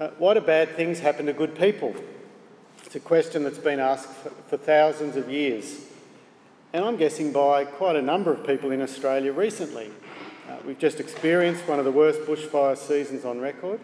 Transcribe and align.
Uh, 0.00 0.10
why 0.18 0.32
do 0.32 0.40
bad 0.40 0.76
things 0.76 1.00
happen 1.00 1.26
to 1.26 1.32
good 1.32 1.56
people? 1.56 1.92
It's 2.84 2.94
a 2.94 3.00
question 3.00 3.42
that's 3.42 3.58
been 3.58 3.80
asked 3.80 4.08
for, 4.08 4.30
for 4.48 4.56
thousands 4.56 5.16
of 5.16 5.28
years. 5.28 5.80
And 6.72 6.84
I'm 6.84 6.96
guessing 6.96 7.32
by 7.32 7.64
quite 7.64 7.96
a 7.96 8.02
number 8.02 8.32
of 8.32 8.46
people 8.46 8.70
in 8.70 8.80
Australia 8.80 9.32
recently. 9.32 9.90
Uh, 10.48 10.56
we've 10.64 10.78
just 10.78 11.00
experienced 11.00 11.66
one 11.66 11.80
of 11.80 11.84
the 11.84 11.90
worst 11.90 12.20
bushfire 12.20 12.76
seasons 12.76 13.24
on 13.24 13.40
record. 13.40 13.80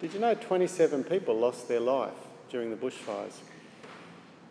Did 0.00 0.14
you 0.14 0.20
know 0.20 0.34
27 0.34 1.04
people 1.04 1.38
lost 1.38 1.68
their 1.68 1.80
life 1.80 2.14
during 2.50 2.70
the 2.70 2.76
bushfires? 2.76 3.36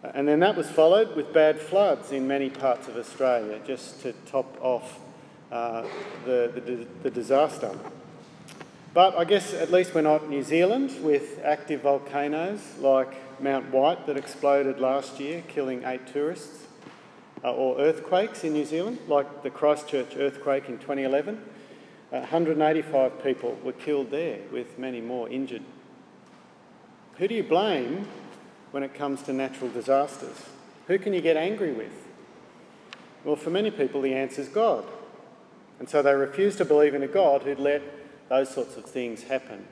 Uh, 0.04 0.12
and 0.14 0.28
then 0.28 0.40
that 0.42 0.56
was 0.56 0.70
followed 0.70 1.16
with 1.16 1.34
bad 1.34 1.60
floods 1.60 2.12
in 2.12 2.28
many 2.28 2.52
parts 2.52 2.88
of 2.88 2.96
Australia, 2.96 3.60
just 3.66 4.04
to 4.04 4.14
top 4.28 4.56
off 4.62 5.00
uh, 5.52 5.82
the, 6.26 6.52
the, 6.54 6.88
the 7.02 7.10
disaster. 7.10 7.76
But 8.94 9.18
I 9.18 9.26
guess 9.26 9.54
at 9.54 9.72
least 9.72 9.94
we're 9.94 10.02
not 10.02 10.30
New 10.30 10.44
Zealand 10.44 10.96
with 11.04 11.40
active 11.44 11.82
volcanoes 11.82 12.62
like 12.80 13.42
Mount 13.42 13.72
White 13.72 14.08
that 14.08 14.18
exploded 14.18 14.80
last 14.80 15.20
year, 15.20 15.44
killing 15.48 15.84
eight 15.84 16.08
tourists, 16.08 16.66
uh, 17.44 17.54
or 17.54 17.80
earthquakes 17.80 18.44
in 18.44 18.54
New 18.54 18.66
Zealand, 18.66 19.00
like 19.08 19.44
the 19.44 19.50
Christchurch 19.50 20.16
earthquake 20.16 20.70
in 20.70 20.80
2011. 20.80 21.36
Uh, 22.12 22.20
185 22.20 23.24
people 23.24 23.58
were 23.64 23.74
killed 23.74 24.10
there, 24.10 24.40
with 24.52 24.80
many 24.80 25.02
more 25.02 25.30
injured. 25.30 25.64
Who 27.18 27.28
do 27.28 27.36
you 27.36 27.44
blame 27.44 28.08
when 28.72 28.82
it 28.84 28.94
comes 28.94 29.22
to 29.24 29.34
natural 29.34 29.70
disasters? 29.70 30.46
Who 30.88 30.98
can 30.98 31.14
you 31.14 31.22
get 31.22 31.36
angry 31.36 31.74
with? 31.74 31.92
Well, 33.24 33.36
for 33.36 33.50
many 33.50 33.72
people, 33.72 34.02
the 34.02 34.14
answer 34.14 34.42
is 34.42 34.48
God. 34.48 34.86
And 35.80 35.90
so 35.90 36.02
they 36.02 36.14
refuse 36.14 36.56
to 36.56 36.66
believe 36.66 36.96
in 36.96 37.04
a 37.04 37.08
God 37.08 37.44
who'd 37.44 37.60
let 37.60 37.82
those 38.30 38.50
sorts 38.50 38.78
of 38.78 38.86
things 38.86 39.24
happen. 39.24 39.66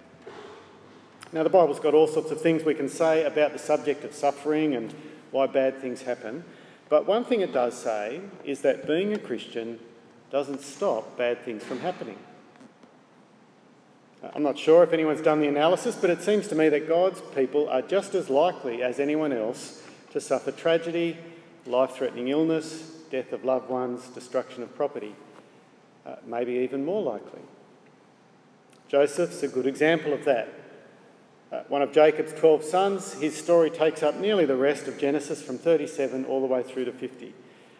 Now, 1.32 1.44
the 1.44 1.50
Bible's 1.50 1.80
got 1.80 1.94
all 1.94 2.08
sorts 2.08 2.32
of 2.32 2.40
things 2.40 2.64
we 2.64 2.74
can 2.74 2.88
say 2.88 3.26
about 3.26 3.54
the 3.54 3.60
subject 3.60 4.04
of 4.04 4.14
suffering 4.14 4.76
and 4.76 4.94
why 5.32 5.48
bad 5.48 5.82
things 5.82 6.04
happen. 6.04 6.46
But 6.88 7.06
one 7.06 7.26
thing 7.26 7.42
it 7.42 7.52
does 7.52 7.74
say 7.78 8.22
is 8.44 8.62
that 8.62 8.88
being 8.88 9.14
a 9.14 9.20
Christian 9.20 9.80
doesn't 10.32 10.62
stop 10.62 11.18
bad 11.18 11.44
things 11.44 11.64
from 11.64 11.80
happening. 11.80 12.18
I'm 14.34 14.44
not 14.44 14.58
sure 14.58 14.84
if 14.84 14.94
anyone's 14.94 15.22
done 15.22 15.40
the 15.40 15.48
analysis, 15.48 15.96
but 15.96 16.10
it 16.10 16.22
seems 16.22 16.48
to 16.48 16.56
me 16.56 16.70
that 16.70 16.88
God's 16.88 17.22
people 17.36 17.70
are 17.70 17.82
just 17.82 18.16
as 18.16 18.30
likely 18.30 18.82
as 18.82 19.00
anyone 19.00 19.34
else 19.34 19.84
to 20.12 20.22
suffer 20.22 20.52
tragedy, 20.52 21.18
life 21.66 21.92
threatening 21.92 22.30
illness, 22.30 22.92
death 23.12 23.34
of 23.34 23.46
loved 23.46 23.70
ones, 23.70 24.08
destruction 24.10 24.64
of 24.64 24.76
property. 24.76 25.16
Uh, 26.06 26.16
maybe 26.26 26.54
even 26.54 26.86
more 26.86 27.02
likely. 27.02 27.42
Joseph's 28.88 29.42
a 29.44 29.48
good 29.48 29.66
example 29.66 30.14
of 30.14 30.26
that. 30.26 30.50
Uh, 31.52 31.64
one 31.68 31.82
of 31.82 31.92
Jacob's 31.92 32.34
12 32.34 32.64
sons, 32.64 33.14
his 33.14 33.36
story 33.36 33.70
takes 33.70 34.04
up 34.04 34.16
nearly 34.16 34.46
the 34.46 34.56
rest 34.56 34.88
of 34.88 34.98
Genesis 34.98 35.42
from 35.42 35.58
37 35.58 36.26
all 36.26 36.42
the 36.42 36.48
way 36.48 36.64
through 36.64 36.86
to 36.86 36.92
50. 36.92 37.34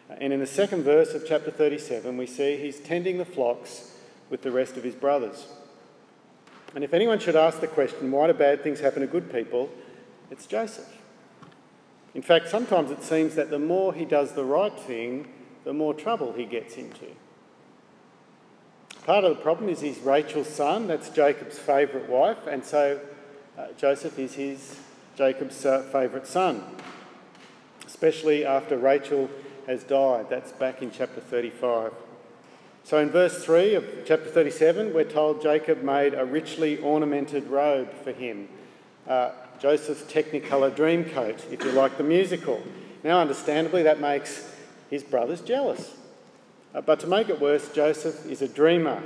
Uh, 0.08 0.14
and 0.20 0.32
in 0.32 0.40
the 0.40 0.46
second 0.46 0.82
verse 0.82 1.14
of 1.14 1.24
chapter 1.26 1.50
37, 1.50 2.16
we 2.16 2.26
see 2.26 2.56
he's 2.56 2.80
tending 2.80 3.18
the 3.18 3.24
flocks 3.24 3.92
with 4.30 4.42
the 4.42 4.50
rest 4.50 4.76
of 4.76 4.84
his 4.84 4.94
brothers. 4.94 5.46
And 6.74 6.84
if 6.84 6.92
anyone 6.92 7.18
should 7.18 7.36
ask 7.36 7.60
the 7.60 7.66
question, 7.66 8.10
why 8.10 8.26
do 8.26 8.34
bad 8.34 8.62
things 8.62 8.80
happen 8.80 9.00
to 9.00 9.06
good 9.06 9.32
people? 9.32 9.70
It's 10.30 10.46
Joseph. 10.46 11.02
In 12.14 12.22
fact, 12.22 12.48
sometimes 12.48 12.90
it 12.90 13.02
seems 13.02 13.34
that 13.34 13.50
the 13.50 13.58
more 13.58 13.92
he 13.92 14.04
does 14.04 14.32
the 14.32 14.44
right 14.44 14.72
thing, 14.72 15.28
the 15.64 15.72
more 15.72 15.94
trouble 15.94 16.32
he 16.32 16.44
gets 16.44 16.76
into. 16.76 17.06
Part 19.06 19.22
of 19.22 19.36
the 19.36 19.40
problem 19.40 19.68
is 19.68 19.80
he's 19.80 20.00
Rachel's 20.00 20.48
son, 20.48 20.88
that's 20.88 21.10
Jacob's 21.10 21.56
favourite 21.56 22.08
wife, 22.08 22.48
and 22.48 22.64
so 22.64 22.98
uh, 23.56 23.68
Joseph 23.78 24.18
is 24.18 24.34
his 24.34 24.80
Jacob's 25.16 25.64
uh, 25.64 25.82
favourite 25.92 26.26
son, 26.26 26.64
especially 27.86 28.44
after 28.44 28.76
Rachel 28.76 29.30
has 29.68 29.84
died. 29.84 30.28
That's 30.28 30.50
back 30.50 30.82
in 30.82 30.90
chapter 30.90 31.20
35. 31.20 31.92
So 32.82 32.98
in 32.98 33.10
verse 33.10 33.44
3 33.44 33.76
of 33.76 33.84
chapter 34.04 34.28
37, 34.28 34.92
we're 34.92 35.04
told 35.04 35.40
Jacob 35.40 35.84
made 35.84 36.12
a 36.12 36.24
richly 36.24 36.78
ornamented 36.78 37.46
robe 37.46 37.92
for 38.02 38.10
him. 38.10 38.48
Uh, 39.06 39.30
Joseph's 39.60 40.02
Technicolor 40.12 40.74
dream 40.74 41.04
coat, 41.04 41.44
if 41.52 41.64
you 41.64 41.70
like 41.70 41.96
the 41.96 42.02
musical. 42.02 42.60
Now, 43.04 43.20
understandably, 43.20 43.84
that 43.84 44.00
makes 44.00 44.52
his 44.90 45.04
brothers 45.04 45.42
jealous. 45.42 45.94
Uh, 46.74 46.80
but 46.80 47.00
to 47.00 47.06
make 47.06 47.28
it 47.28 47.40
worse, 47.40 47.70
Joseph 47.70 48.26
is 48.26 48.42
a 48.42 48.48
dreamer 48.48 49.02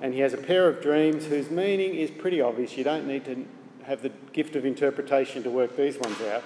and 0.00 0.12
he 0.12 0.20
has 0.20 0.34
a 0.34 0.38
pair 0.38 0.68
of 0.68 0.82
dreams 0.82 1.26
whose 1.26 1.50
meaning 1.50 1.94
is 1.94 2.10
pretty 2.10 2.40
obvious. 2.40 2.76
You 2.76 2.84
don't 2.84 3.06
need 3.06 3.24
to 3.24 3.46
have 3.84 4.02
the 4.02 4.10
gift 4.32 4.56
of 4.56 4.64
interpretation 4.64 5.42
to 5.42 5.50
work 5.50 5.76
these 5.76 5.98
ones 5.98 6.20
out. 6.20 6.42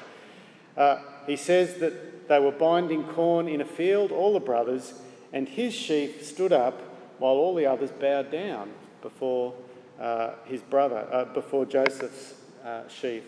Uh, 0.76 1.02
he 1.26 1.36
says 1.36 1.74
that 1.80 2.28
they 2.28 2.38
were 2.38 2.52
binding 2.52 3.04
corn 3.04 3.48
in 3.48 3.60
a 3.60 3.64
field, 3.64 4.12
all 4.12 4.32
the 4.32 4.40
brothers, 4.40 4.94
and 5.32 5.48
his 5.48 5.74
sheaf 5.74 6.24
stood 6.24 6.52
up 6.52 6.80
while 7.18 7.34
all 7.34 7.54
the 7.54 7.66
others 7.66 7.90
bowed 7.90 8.30
down 8.30 8.70
before 9.02 9.54
uh, 9.98 10.34
his 10.44 10.60
brother, 10.62 11.08
uh, 11.10 11.24
before 11.24 11.64
Joseph's 11.64 12.34
uh, 12.64 12.86
sheaf. 12.88 13.24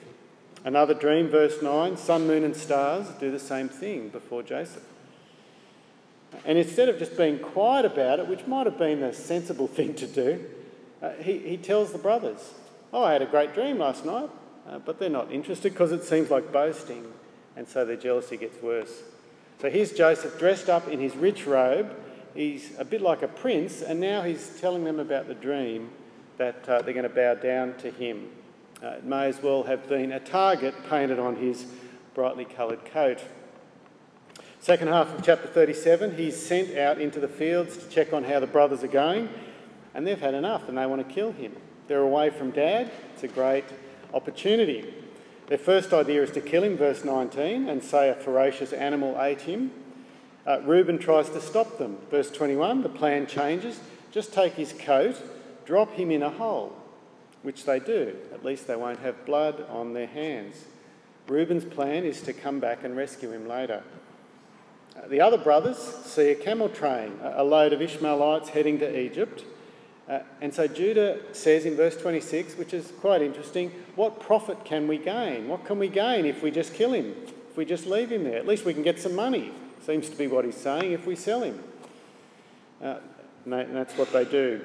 Another 0.64 0.94
dream, 0.94 1.28
verse 1.28 1.62
9 1.62 1.96
sun, 1.96 2.26
moon, 2.26 2.44
and 2.44 2.54
stars 2.54 3.08
do 3.18 3.30
the 3.30 3.38
same 3.38 3.68
thing 3.68 4.10
before 4.10 4.42
Joseph. 4.42 4.84
And 6.44 6.58
instead 6.58 6.88
of 6.88 6.98
just 6.98 7.16
being 7.16 7.38
quiet 7.38 7.84
about 7.84 8.18
it, 8.18 8.26
which 8.26 8.46
might 8.46 8.66
have 8.66 8.78
been 8.78 9.00
the 9.00 9.12
sensible 9.12 9.66
thing 9.78 9.94
to 9.94 10.06
do, 10.06 10.44
uh, 11.02 11.10
he, 11.14 11.38
he 11.38 11.56
tells 11.56 11.92
the 11.92 11.98
brothers, 11.98 12.54
Oh, 12.92 13.04
I 13.04 13.12
had 13.12 13.22
a 13.22 13.26
great 13.26 13.54
dream 13.54 13.78
last 13.78 14.04
night. 14.04 14.30
Uh, 14.70 14.78
but 14.78 14.98
they're 14.98 15.08
not 15.10 15.32
interested 15.32 15.72
because 15.72 15.90
it 15.90 16.04
seems 16.04 16.30
like 16.30 16.52
boasting, 16.52 17.12
and 17.56 17.66
so 17.66 17.84
their 17.84 17.96
jealousy 17.96 18.36
gets 18.36 18.62
worse. 18.62 19.02
So 19.60 19.68
here's 19.68 19.92
Joseph 19.92 20.38
dressed 20.38 20.68
up 20.68 20.88
in 20.88 21.00
his 21.00 21.16
rich 21.16 21.46
robe. 21.46 21.94
He's 22.34 22.78
a 22.78 22.84
bit 22.84 23.00
like 23.00 23.22
a 23.22 23.28
prince, 23.28 23.82
and 23.82 23.98
now 23.98 24.22
he's 24.22 24.60
telling 24.60 24.84
them 24.84 25.00
about 25.00 25.26
the 25.26 25.34
dream 25.34 25.90
that 26.36 26.68
uh, 26.68 26.82
they're 26.82 26.94
going 26.94 27.02
to 27.02 27.08
bow 27.08 27.34
down 27.34 27.74
to 27.78 27.90
him. 27.90 28.30
Uh, 28.82 28.90
it 28.90 29.04
may 29.04 29.26
as 29.26 29.42
well 29.42 29.64
have 29.64 29.88
been 29.88 30.12
a 30.12 30.20
target 30.20 30.74
painted 30.88 31.18
on 31.18 31.36
his 31.36 31.66
brightly 32.14 32.44
coloured 32.44 32.84
coat. 32.84 33.18
Second 34.62 34.88
half 34.88 35.08
of 35.14 35.24
chapter 35.24 35.48
37, 35.48 36.18
he's 36.18 36.36
sent 36.36 36.76
out 36.76 37.00
into 37.00 37.18
the 37.18 37.28
fields 37.28 37.78
to 37.78 37.88
check 37.88 38.12
on 38.12 38.24
how 38.24 38.40
the 38.40 38.46
brothers 38.46 38.84
are 38.84 38.88
going, 38.88 39.30
and 39.94 40.06
they've 40.06 40.20
had 40.20 40.34
enough 40.34 40.68
and 40.68 40.76
they 40.76 40.84
want 40.84 41.06
to 41.06 41.14
kill 41.14 41.32
him. 41.32 41.56
They're 41.88 42.02
away 42.02 42.28
from 42.28 42.50
dad. 42.50 42.90
It's 43.14 43.22
a 43.22 43.28
great 43.28 43.64
opportunity. 44.12 44.92
Their 45.46 45.56
first 45.56 45.94
idea 45.94 46.22
is 46.22 46.30
to 46.32 46.42
kill 46.42 46.62
him, 46.62 46.76
verse 46.76 47.04
19, 47.04 47.70
and 47.70 47.82
say 47.82 48.10
a 48.10 48.14
ferocious 48.14 48.74
animal 48.74 49.16
ate 49.18 49.40
him. 49.40 49.70
Uh, 50.46 50.60
Reuben 50.60 50.98
tries 50.98 51.30
to 51.30 51.40
stop 51.40 51.78
them. 51.78 51.96
Verse 52.10 52.30
21, 52.30 52.82
the 52.82 52.90
plan 52.90 53.26
changes. 53.26 53.80
Just 54.12 54.34
take 54.34 54.52
his 54.52 54.74
coat, 54.74 55.16
drop 55.64 55.90
him 55.94 56.10
in 56.10 56.22
a 56.22 56.30
hole, 56.30 56.76
which 57.42 57.64
they 57.64 57.80
do. 57.80 58.14
At 58.34 58.44
least 58.44 58.66
they 58.66 58.76
won't 58.76 59.00
have 59.00 59.24
blood 59.24 59.64
on 59.70 59.94
their 59.94 60.06
hands. 60.06 60.66
Reuben's 61.28 61.64
plan 61.64 62.04
is 62.04 62.20
to 62.22 62.34
come 62.34 62.60
back 62.60 62.84
and 62.84 62.94
rescue 62.94 63.32
him 63.32 63.48
later. 63.48 63.82
The 65.08 65.20
other 65.20 65.38
brothers 65.38 65.78
see 65.78 66.30
a 66.30 66.34
camel 66.34 66.68
train, 66.68 67.18
a 67.22 67.44
load 67.44 67.72
of 67.72 67.80
Ishmaelites 67.80 68.50
heading 68.50 68.78
to 68.80 69.00
Egypt. 69.00 69.44
Uh, 70.08 70.20
and 70.40 70.52
so 70.52 70.66
Judah 70.66 71.18
says 71.32 71.64
in 71.64 71.76
verse 71.76 71.96
26, 71.96 72.56
which 72.56 72.74
is 72.74 72.92
quite 73.00 73.22
interesting, 73.22 73.70
what 73.94 74.18
profit 74.18 74.64
can 74.64 74.88
we 74.88 74.98
gain? 74.98 75.46
What 75.46 75.64
can 75.64 75.78
we 75.78 75.88
gain 75.88 76.26
if 76.26 76.42
we 76.42 76.50
just 76.50 76.74
kill 76.74 76.92
him? 76.92 77.14
If 77.48 77.56
we 77.56 77.64
just 77.64 77.86
leave 77.86 78.10
him 78.10 78.24
there? 78.24 78.36
At 78.36 78.46
least 78.46 78.64
we 78.64 78.74
can 78.74 78.82
get 78.82 78.98
some 78.98 79.14
money, 79.14 79.52
seems 79.86 80.08
to 80.08 80.16
be 80.16 80.26
what 80.26 80.44
he's 80.44 80.56
saying, 80.56 80.90
if 80.90 81.06
we 81.06 81.14
sell 81.14 81.42
him. 81.42 81.62
Uh, 82.82 82.98
and 83.44 83.76
that's 83.76 83.96
what 83.96 84.12
they 84.12 84.24
do. 84.24 84.60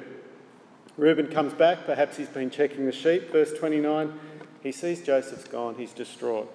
Reuben 0.98 1.28
comes 1.28 1.54
back, 1.54 1.86
perhaps 1.86 2.18
he's 2.18 2.30
been 2.30 2.50
checking 2.50 2.86
the 2.86 2.92
sheep. 2.92 3.32
Verse 3.32 3.54
29, 3.54 4.18
he 4.64 4.72
sees 4.72 5.04
Joseph's 5.04 5.48
gone, 5.48 5.76
he's 5.76 5.94
distraught. 5.94 6.52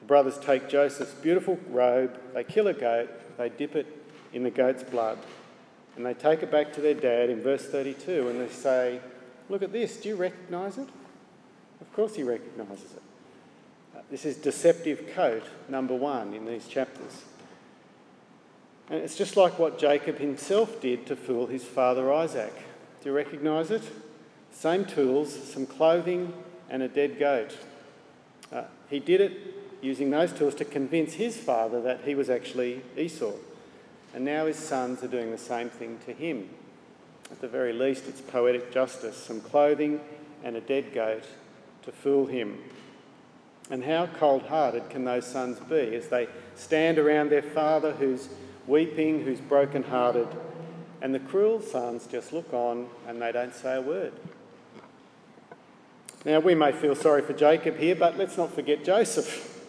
The 0.00 0.06
brothers 0.06 0.38
take 0.38 0.68
Joseph's 0.68 1.14
beautiful 1.14 1.58
robe, 1.68 2.18
they 2.34 2.44
kill 2.44 2.68
a 2.68 2.74
goat, 2.74 3.10
they 3.38 3.48
dip 3.48 3.76
it 3.76 3.86
in 4.32 4.42
the 4.42 4.50
goat's 4.50 4.82
blood, 4.82 5.18
and 5.96 6.04
they 6.04 6.14
take 6.14 6.42
it 6.42 6.50
back 6.50 6.72
to 6.74 6.80
their 6.80 6.94
dad 6.94 7.30
in 7.30 7.42
verse 7.42 7.66
32 7.66 8.28
and 8.28 8.40
they 8.40 8.52
say, 8.52 9.00
Look 9.48 9.62
at 9.62 9.72
this, 9.72 9.96
do 9.96 10.08
you 10.08 10.16
recognise 10.16 10.78
it? 10.78 10.88
Of 11.80 11.92
course 11.92 12.14
he 12.14 12.22
recognises 12.22 12.92
it. 12.92 13.02
Uh, 13.96 14.00
this 14.10 14.24
is 14.24 14.36
deceptive 14.36 15.12
coat 15.14 15.42
number 15.68 15.94
one 15.94 16.34
in 16.34 16.46
these 16.46 16.68
chapters. 16.68 17.24
And 18.88 19.00
it's 19.02 19.16
just 19.16 19.36
like 19.36 19.58
what 19.58 19.78
Jacob 19.78 20.18
himself 20.18 20.80
did 20.80 21.06
to 21.06 21.16
fool 21.16 21.46
his 21.46 21.64
father 21.64 22.12
Isaac. 22.12 22.52
Do 23.02 23.08
you 23.08 23.16
recognise 23.16 23.70
it? 23.70 23.82
Same 24.52 24.84
tools, 24.84 25.32
some 25.52 25.66
clothing, 25.66 26.32
and 26.68 26.82
a 26.82 26.88
dead 26.88 27.18
goat. 27.18 27.56
Uh, 28.52 28.64
he 28.88 28.98
did 28.98 29.20
it 29.20 29.59
using 29.80 30.10
those 30.10 30.32
tools 30.32 30.54
to 30.56 30.64
convince 30.64 31.14
his 31.14 31.36
father 31.36 31.80
that 31.82 32.02
he 32.04 32.14
was 32.14 32.28
actually 32.28 32.82
Esau. 32.96 33.32
And 34.14 34.24
now 34.24 34.46
his 34.46 34.56
sons 34.56 35.02
are 35.02 35.08
doing 35.08 35.30
the 35.30 35.38
same 35.38 35.70
thing 35.70 35.98
to 36.06 36.12
him. 36.12 36.48
At 37.30 37.40
the 37.40 37.48
very 37.48 37.72
least, 37.72 38.08
it's 38.08 38.20
poetic 38.20 38.72
justice 38.72 39.16
some 39.16 39.40
clothing 39.40 40.00
and 40.42 40.56
a 40.56 40.60
dead 40.60 40.92
goat 40.92 41.24
to 41.84 41.92
fool 41.92 42.26
him. 42.26 42.58
And 43.70 43.84
how 43.84 44.06
cold 44.06 44.42
hearted 44.42 44.90
can 44.90 45.04
those 45.04 45.26
sons 45.26 45.60
be 45.60 45.94
as 45.94 46.08
they 46.08 46.28
stand 46.56 46.98
around 46.98 47.30
their 47.30 47.42
father 47.42 47.92
who's 47.92 48.28
weeping, 48.66 49.24
who's 49.24 49.40
broken 49.40 49.84
hearted, 49.84 50.28
and 51.00 51.14
the 51.14 51.20
cruel 51.20 51.62
sons 51.62 52.06
just 52.06 52.32
look 52.32 52.52
on 52.52 52.88
and 53.06 53.22
they 53.22 53.30
don't 53.30 53.54
say 53.54 53.76
a 53.76 53.80
word? 53.80 54.12
Now, 56.24 56.40
we 56.40 56.54
may 56.54 56.72
feel 56.72 56.94
sorry 56.94 57.22
for 57.22 57.32
Jacob 57.32 57.78
here, 57.78 57.94
but 57.94 58.18
let's 58.18 58.36
not 58.36 58.52
forget 58.52 58.84
Joseph. 58.84 59.59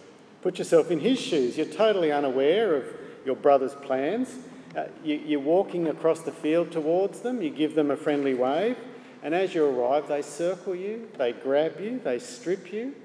Put 0.42 0.58
yourself 0.58 0.90
in 0.90 1.00
his 1.00 1.20
shoes. 1.20 1.58
You're 1.58 1.68
totally 1.68 2.12
unaware 2.12 2.76
of 2.76 2.86
your 3.26 3.36
brother's 3.36 3.76
plans. 3.76 4.36
Uh, 4.76 4.86
you, 5.04 5.38
are 5.38 5.42
walking 5.42 5.88
across 5.88 6.22
the 6.22 6.32
field 6.32 6.72
towards 6.72 7.20
them, 7.20 7.42
you 7.42 7.50
give 7.50 7.76
them 7.76 7.92
a 7.92 7.98
friendly 7.98 8.34
wave, 8.34 8.78
and 9.22 9.36
as 9.36 9.54
you 9.54 9.66
arrive, 9.66 10.08
they 10.08 10.22
circle 10.22 10.74
you, 10.74 11.10
they 11.18 11.34
grab 11.34 11.78
you, 11.80 12.00
they 12.02 12.18
strip 12.18 12.72
you, 12.72 12.96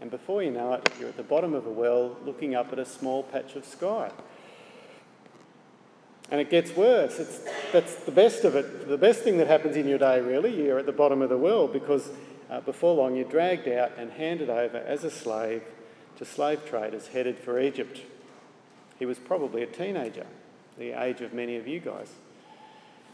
and 0.00 0.10
before 0.10 0.42
you 0.42 0.50
know 0.50 0.72
it, 0.72 0.88
you're 0.98 1.08
at 1.08 1.16
the 1.16 1.22
bottom 1.22 1.54
of 1.54 1.64
a 1.64 1.70
well 1.70 2.16
looking 2.24 2.56
up 2.56 2.72
at 2.72 2.80
a 2.80 2.84
small 2.84 3.22
patch 3.22 3.54
of 3.54 3.64
sky. 3.64 4.10
And 6.28 6.40
it 6.40 6.50
gets 6.50 6.74
worse. 6.74 7.20
It's, 7.20 7.40
that's 7.72 7.94
the 8.04 8.10
best 8.10 8.44
of 8.44 8.56
it. 8.56 8.88
The 8.88 8.98
best 8.98 9.20
thing 9.20 9.36
that 9.36 9.46
happens 9.46 9.76
in 9.76 9.86
your 9.86 9.98
day, 9.98 10.20
really, 10.20 10.64
you're 10.64 10.78
at 10.78 10.86
the 10.86 10.92
bottom 10.92 11.22
of 11.22 11.28
the 11.28 11.38
well 11.38 11.68
because 11.68 12.10
uh, 12.50 12.60
before 12.62 12.94
long 12.96 13.14
you're 13.14 13.28
dragged 13.28 13.68
out 13.68 13.92
and 13.96 14.10
handed 14.10 14.50
over 14.50 14.78
as 14.78 15.04
a 15.04 15.10
slave 15.10 15.62
to 16.22 16.30
slave 16.30 16.64
traders 16.64 17.08
headed 17.08 17.36
for 17.36 17.58
Egypt. 17.58 18.00
He 18.96 19.04
was 19.04 19.18
probably 19.18 19.62
a 19.62 19.66
teenager, 19.66 20.26
the 20.78 20.92
age 20.92 21.20
of 21.20 21.34
many 21.34 21.56
of 21.56 21.66
you 21.66 21.80
guys. 21.80 22.12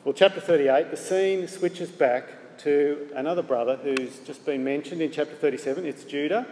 Well, 0.05 0.13
chapter 0.13 0.43
38, 0.43 0.91
the 0.91 0.97
scene 0.99 1.49
switches 1.49 1.89
back 1.89 2.59
to 2.59 3.09
another 3.15 3.43
brother 3.43 3.77
who's 3.77 4.19
just 4.19 4.45
been 4.45 4.63
mentioned 4.63 5.01
in 5.01 5.11
chapter 5.11 5.35
37. 5.35 5.87
It's 5.87 6.05
Judah. 6.05 6.47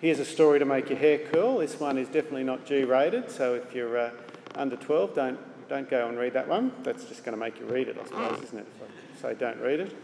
Here's 0.00 0.18
a 0.18 0.24
story 0.24 0.58
to 0.58 0.64
make 0.64 0.88
your 0.88 0.98
hair 0.98 1.18
curl. 1.18 1.58
This 1.58 1.78
one 1.78 1.96
is 1.96 2.08
definitely 2.08 2.44
not 2.44 2.66
G 2.66 2.82
rated, 2.82 3.30
so 3.30 3.54
if 3.54 3.72
you're 3.72 3.96
uh, 3.96 4.10
under 4.56 4.74
12, 4.74 5.14
don't, 5.14 5.68
don't 5.68 5.88
go 5.88 6.08
and 6.08 6.18
read 6.18 6.32
that 6.32 6.48
one. 6.48 6.72
That's 6.82 7.04
just 7.04 7.24
going 7.24 7.38
to 7.38 7.40
make 7.40 7.60
you 7.60 7.66
read 7.66 7.86
it, 7.86 7.96
I 7.96 8.04
suppose, 8.06 8.42
isn't 8.42 8.58
it? 8.58 8.66
So 9.20 9.34
don't 9.34 9.60
read 9.60 9.78
it. 9.78 9.96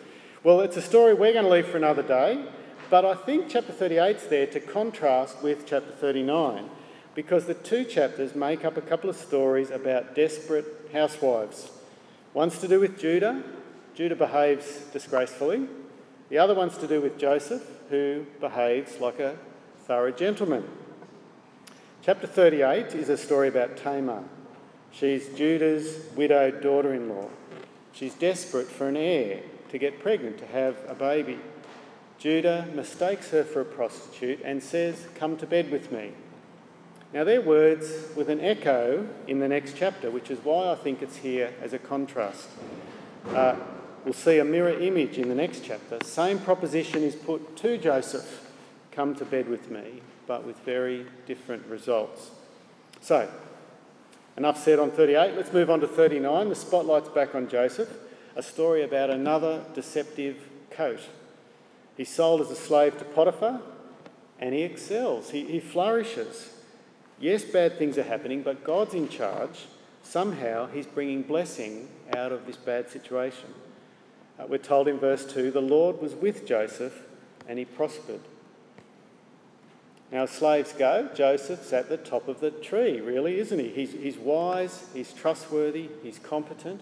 Well, 0.45 0.61
it's 0.61 0.77
a 0.77 0.83
story 0.83 1.15
we're 1.15 1.33
going 1.33 1.45
to 1.45 1.51
leave 1.51 1.67
for 1.67 1.77
another 1.77 2.05
day, 2.05 2.45
but 2.91 3.05
I 3.05 3.15
think 3.15 3.49
chapter 3.49 3.73
38 3.73 4.17
is 4.17 4.27
there 4.29 4.47
to 4.47 4.61
contrast 4.61 5.43
with 5.43 5.67
chapter 5.67 5.93
39 5.93 6.71
because 7.15 7.47
the 7.47 7.55
two 7.55 7.85
chapters 7.85 8.35
make 8.35 8.65
up 8.65 8.77
a 8.77 8.81
couple 8.81 9.11
of 9.11 9.17
stories 9.17 9.71
about 9.71 10.15
desperate 10.15 10.89
housewives. 10.93 11.71
One's 12.33 12.59
to 12.61 12.69
do 12.69 12.81
with 12.81 12.99
Judah. 12.99 13.43
Judah 13.95 14.17
behaves 14.17 14.85
disgracefully. 14.93 15.67
The 16.29 16.39
other 16.39 16.55
one's 16.55 16.79
to 16.79 16.87
do 16.87 17.01
with 17.01 17.19
Joseph, 17.19 17.63
who 17.91 18.25
behaves 18.41 19.01
like 19.01 19.19
a 19.19 19.37
thorough 19.87 20.13
gentleman. 20.13 20.65
Chapter 22.03 22.27
38 22.27 22.95
is 22.95 23.09
a 23.09 23.17
story 23.17 23.49
about 23.49 23.77
Tamar. 23.77 24.23
She's 24.93 25.29
Judah's 25.31 26.07
widowed 26.17 26.63
daughter 26.63 26.95
in 26.95 27.09
law. 27.09 27.29
She's 27.93 28.15
desperate 28.15 28.69
for 28.69 28.89
an 28.89 28.97
heir 28.97 29.41
to 29.71 29.79
get 29.79 30.01
pregnant, 30.01 30.39
to 30.39 30.47
have 30.47 30.77
a 30.87 30.95
baby. 30.95 31.39
Judah 32.19 32.67
mistakes 32.75 33.31
her 33.31 33.45
for 33.45 33.61
a 33.61 33.65
prostitute 33.65 34.41
and 34.45 34.63
says, 34.63 35.07
Come 35.15 35.37
to 35.37 35.47
bed 35.47 35.71
with 35.71 35.93
me. 35.93 36.13
Now, 37.13 37.25
they're 37.25 37.41
words 37.41 37.91
with 38.17 38.29
an 38.29 38.41
echo 38.41 39.09
in 39.27 39.39
the 39.39 39.49
next 39.49 39.77
chapter, 39.77 40.11
which 40.11 40.31
is 40.31 40.39
why 40.45 40.71
I 40.71 40.75
think 40.75 41.01
it's 41.01 41.17
here 41.17 41.55
as 41.63 41.73
a 41.73 41.79
contrast. 41.79 42.49
Uh, 43.29 43.57
we'll 44.05 44.13
see 44.13 44.39
a 44.39 44.45
mirror 44.45 44.79
image 44.79 45.17
in 45.17 45.29
the 45.29 45.35
next 45.35 45.65
chapter. 45.65 45.99
Same 46.05 46.39
proposition 46.39 47.03
is 47.03 47.15
put 47.15 47.57
to 47.59 47.79
Joseph 47.79 48.51
come 48.91 49.15
to 49.15 49.25
bed 49.25 49.49
with 49.49 49.71
me, 49.71 50.03
but 50.27 50.45
with 50.45 50.59
very 50.61 51.07
different 51.25 51.65
results. 51.67 52.33
So, 53.01 53.31
enough 54.37 54.63
said 54.63 54.79
on 54.79 54.91
38. 54.91 55.35
Let's 55.35 55.53
move 55.53 55.71
on 55.71 55.81
to 55.81 55.87
39. 55.87 56.49
The 56.49 56.55
spotlight's 56.55 57.09
back 57.09 57.35
on 57.35 57.49
Joseph, 57.49 57.91
a 58.35 58.43
story 58.43 58.83
about 58.83 59.09
another 59.09 59.65
deceptive 59.73 60.37
coat. 60.71 61.01
He's 61.99 62.09
sold 62.09 62.41
as 62.41 62.51
a 62.51 62.57
slave 62.57 62.97
to 62.99 63.05
Potiphar, 63.05 63.61
and 64.39 64.55
he 64.55 64.63
excels, 64.63 65.31
he, 65.31 65.45
he 65.45 65.61
flourishes. 65.61 66.55
Yes, 67.21 67.45
bad 67.45 67.77
things 67.77 67.99
are 67.99 68.05
happening, 68.05 68.43
but 68.43 68.63
God's 68.63 68.95
in 68.95 69.09
charge. 69.09 69.67
Somehow 70.05 70.69
he's 70.69 70.87
bringing 70.87 71.23
blessing 71.23 71.89
out 72.17 72.31
of 72.31 72.47
this 72.47 72.57
bad 72.57 72.89
situation. 72.89 73.53
Uh, 74.39 74.47
we're 74.49 74.59
told 74.59 74.87
in 74.87 74.99
verse 74.99 75.27
2 75.27 75.51
the 75.51 75.61
Lord 75.61 76.01
was 76.01 76.15
with 76.15 76.47
Joseph 76.47 77.03
and 77.49 77.59
he 77.59 77.65
prospered. 77.65 78.21
Now, 80.13 80.25
slaves 80.25 80.73
go, 80.73 81.09
Joseph's 81.15 81.73
at 81.73 81.89
the 81.89 81.97
top 81.97 82.29
of 82.29 82.41
the 82.41 82.53
tree, 82.53 83.01
really, 83.01 83.41
isn't 83.41 83.59
he? 83.59 83.69
He's, 83.69 83.93
he's 83.93 84.17
wise, 84.17 84.87
he's 84.95 85.13
trustworthy, 85.13 85.91
he's 86.03 86.21
competent. 86.21 86.81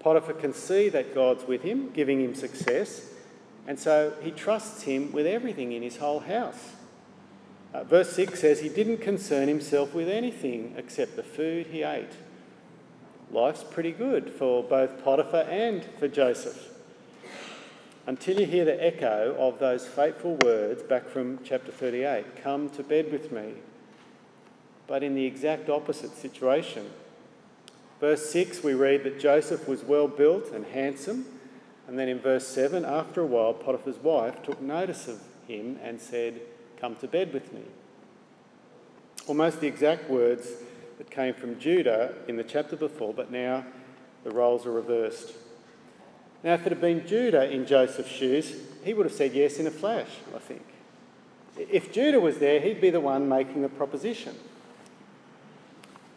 Potiphar 0.00 0.34
can 0.34 0.54
see 0.54 0.88
that 0.88 1.14
God's 1.14 1.46
with 1.46 1.62
him, 1.62 1.90
giving 1.92 2.20
him 2.20 2.34
success, 2.34 3.10
and 3.66 3.78
so 3.78 4.14
he 4.22 4.30
trusts 4.30 4.82
him 4.82 5.12
with 5.12 5.26
everything 5.26 5.72
in 5.72 5.82
his 5.82 5.96
whole 5.96 6.20
house. 6.20 6.72
Uh, 7.72 7.84
verse 7.84 8.12
6 8.12 8.40
says 8.40 8.60
he 8.60 8.68
didn't 8.68 8.98
concern 8.98 9.48
himself 9.48 9.94
with 9.94 10.08
anything 10.08 10.74
except 10.76 11.16
the 11.16 11.22
food 11.22 11.66
he 11.68 11.82
ate. 11.82 12.12
Life's 13.30 13.64
pretty 13.64 13.92
good 13.92 14.30
for 14.30 14.62
both 14.62 15.02
Potiphar 15.02 15.42
and 15.48 15.84
for 15.98 16.06
Joseph 16.06 16.74
until 18.06 18.38
you 18.38 18.46
hear 18.46 18.64
the 18.64 18.84
echo 18.84 19.34
of 19.38 19.58
those 19.58 19.86
fateful 19.86 20.36
words 20.44 20.82
back 20.82 21.08
from 21.08 21.38
chapter 21.42 21.72
38 21.72 22.42
Come 22.42 22.68
to 22.70 22.82
bed 22.82 23.10
with 23.10 23.32
me. 23.32 23.54
But 24.86 25.02
in 25.02 25.14
the 25.14 25.24
exact 25.24 25.70
opposite 25.70 26.14
situation. 26.16 26.90
Verse 28.00 28.28
6, 28.30 28.62
we 28.62 28.74
read 28.74 29.04
that 29.04 29.18
Joseph 29.18 29.66
was 29.66 29.82
well 29.82 30.08
built 30.08 30.50
and 30.52 30.66
handsome. 30.66 31.24
And 31.86 31.98
then 31.98 32.08
in 32.08 32.18
verse 32.18 32.46
7, 32.46 32.84
after 32.84 33.20
a 33.20 33.26
while, 33.26 33.52
Potiphar's 33.52 33.98
wife 33.98 34.42
took 34.42 34.60
notice 34.60 35.06
of 35.08 35.20
him 35.46 35.78
and 35.82 36.00
said, 36.00 36.40
Come 36.78 36.96
to 36.96 37.08
bed 37.08 37.32
with 37.32 37.52
me. 37.52 37.62
Almost 39.26 39.60
the 39.60 39.66
exact 39.66 40.08
words 40.08 40.48
that 40.98 41.10
came 41.10 41.34
from 41.34 41.58
Judah 41.58 42.14
in 42.28 42.36
the 42.36 42.44
chapter 42.44 42.76
before, 42.76 43.12
but 43.12 43.30
now 43.30 43.64
the 44.22 44.30
roles 44.30 44.66
are 44.66 44.72
reversed. 44.72 45.34
Now, 46.42 46.54
if 46.54 46.66
it 46.66 46.72
had 46.72 46.80
been 46.80 47.06
Judah 47.06 47.50
in 47.50 47.66
Joseph's 47.66 48.10
shoes, 48.10 48.54
he 48.84 48.92
would 48.92 49.06
have 49.06 49.14
said 49.14 49.32
yes 49.32 49.58
in 49.58 49.66
a 49.66 49.70
flash, 49.70 50.08
I 50.34 50.38
think. 50.38 50.64
If 51.56 51.92
Judah 51.92 52.20
was 52.20 52.38
there, 52.38 52.60
he'd 52.60 52.80
be 52.80 52.90
the 52.90 53.00
one 53.00 53.28
making 53.28 53.62
the 53.62 53.68
proposition. 53.68 54.34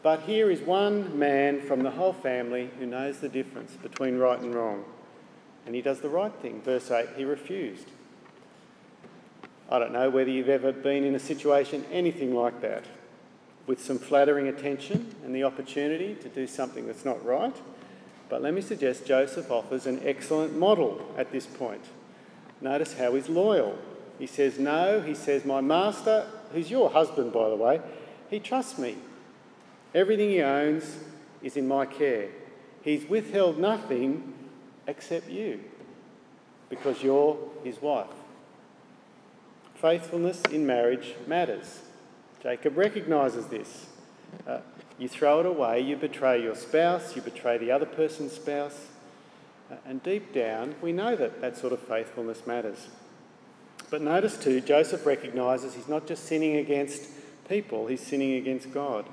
But 0.03 0.21
here 0.21 0.51
is 0.51 0.61
one 0.61 1.17
man 1.17 1.61
from 1.61 1.83
the 1.83 1.91
whole 1.91 2.13
family 2.13 2.69
who 2.79 2.85
knows 2.85 3.19
the 3.19 3.29
difference 3.29 3.73
between 3.73 4.17
right 4.17 4.39
and 4.39 4.53
wrong. 4.53 4.83
And 5.67 5.75
he 5.75 5.81
does 5.83 5.99
the 5.99 6.09
right 6.09 6.33
thing. 6.33 6.61
Verse 6.63 6.89
8, 6.89 7.09
he 7.15 7.25
refused. 7.25 7.87
I 9.69 9.77
don't 9.77 9.93
know 9.93 10.09
whether 10.09 10.31
you've 10.31 10.49
ever 10.49 10.71
been 10.71 11.03
in 11.03 11.13
a 11.13 11.19
situation 11.19 11.85
anything 11.91 12.33
like 12.33 12.61
that, 12.61 12.85
with 13.67 13.83
some 13.83 13.99
flattering 13.99 14.47
attention 14.47 15.13
and 15.23 15.35
the 15.35 15.43
opportunity 15.43 16.15
to 16.15 16.29
do 16.29 16.47
something 16.47 16.87
that's 16.87 17.05
not 17.05 17.23
right 17.23 17.55
but 18.29 18.41
let 18.41 18.53
me 18.53 18.61
suggest 18.61 19.05
Joseph 19.05 19.49
offers 19.51 19.85
an 19.85 20.01
excellent 20.03 20.57
model 20.57 21.01
at 21.17 21.31
this 21.31 21.45
point. 21.45 21.83
Notice 22.59 22.93
how 22.93 23.15
he's 23.15 23.29
loyal. 23.29 23.77
He 24.19 24.27
says, 24.27 24.59
No, 24.59 25.01
he 25.01 25.13
says, 25.13 25.45
My 25.45 25.61
master, 25.61 26.27
who's 26.51 26.69
your 26.69 26.89
husband, 26.89 27.31
by 27.31 27.49
the 27.49 27.55
way, 27.55 27.81
he 28.29 28.39
trusts 28.39 28.77
me. 28.77 28.97
Everything 29.95 30.29
he 30.29 30.41
owns 30.41 30.97
is 31.41 31.55
in 31.55 31.67
my 31.67 31.85
care. 31.85 32.29
He's 32.81 33.07
withheld 33.07 33.57
nothing 33.57 34.33
except 34.87 35.29
you 35.29 35.59
because 36.69 37.03
you're 37.03 37.37
his 37.63 37.81
wife. 37.81 38.07
Faithfulness 39.75 40.41
in 40.51 40.65
marriage 40.65 41.13
matters. 41.27 41.81
Jacob 42.41 42.77
recognises 42.77 43.45
this. 43.47 43.87
Uh, 44.47 44.59
you 44.97 45.07
throw 45.07 45.39
it 45.39 45.45
away, 45.45 45.79
you 45.79 45.95
betray 45.95 46.41
your 46.41 46.55
spouse, 46.55 47.15
you 47.15 47.21
betray 47.21 47.57
the 47.57 47.71
other 47.71 47.85
person's 47.85 48.33
spouse. 48.33 48.87
Uh, 49.71 49.75
and 49.85 50.01
deep 50.01 50.33
down, 50.33 50.75
we 50.81 50.91
know 50.91 51.15
that 51.15 51.41
that 51.41 51.57
sort 51.57 51.73
of 51.73 51.79
faithfulness 51.81 52.47
matters. 52.47 52.87
But 53.89 54.01
notice 54.01 54.37
too, 54.37 54.61
Joseph 54.61 55.05
recognises 55.05 55.75
he's 55.75 55.87
not 55.87 56.07
just 56.07 56.25
sinning 56.25 56.57
against 56.57 57.09
people, 57.47 57.87
he's 57.87 58.05
sinning 58.05 58.33
against 58.33 58.73
God. 58.73 59.05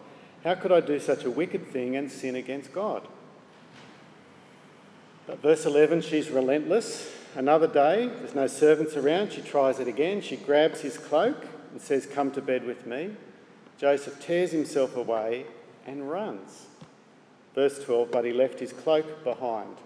How 0.43 0.55
could 0.55 0.73
I 0.73 0.81
do 0.81 0.99
such 0.99 1.25
a 1.25 1.31
wicked 1.31 1.69
thing 1.69 1.97
and 1.97 2.11
sin 2.11 2.35
against 2.35 2.73
God? 2.73 3.07
But 5.27 5.41
verse 5.41 5.65
11, 5.65 6.03
she's 6.03 6.31
relentless. 6.31 7.11
Another 7.35 7.67
day, 7.67 8.09
there's 8.09 8.35
no 8.35 8.47
servants 8.47 8.97
around. 8.97 9.33
She 9.33 9.41
tries 9.41 9.81
it 9.81 9.89
again. 9.89 10.21
She 10.21 10.37
grabs 10.37 10.83
his 10.83 10.99
cloak 10.99 11.47
and 11.73 11.81
says, 11.81 12.07
Come 12.07 12.31
to 12.33 12.43
bed 12.43 12.65
with 12.67 12.87
me. 12.87 13.11
Joseph 13.79 14.21
tears 14.21 14.53
himself 14.53 14.97
away 14.97 15.47
and 15.87 16.09
runs. 16.09 16.67
Verse 17.55 17.83
12, 17.85 18.11
but 18.11 18.25
he 18.25 18.33
left 18.33 18.61
his 18.61 18.73
cloak 18.73 19.25
behind. 19.25 19.77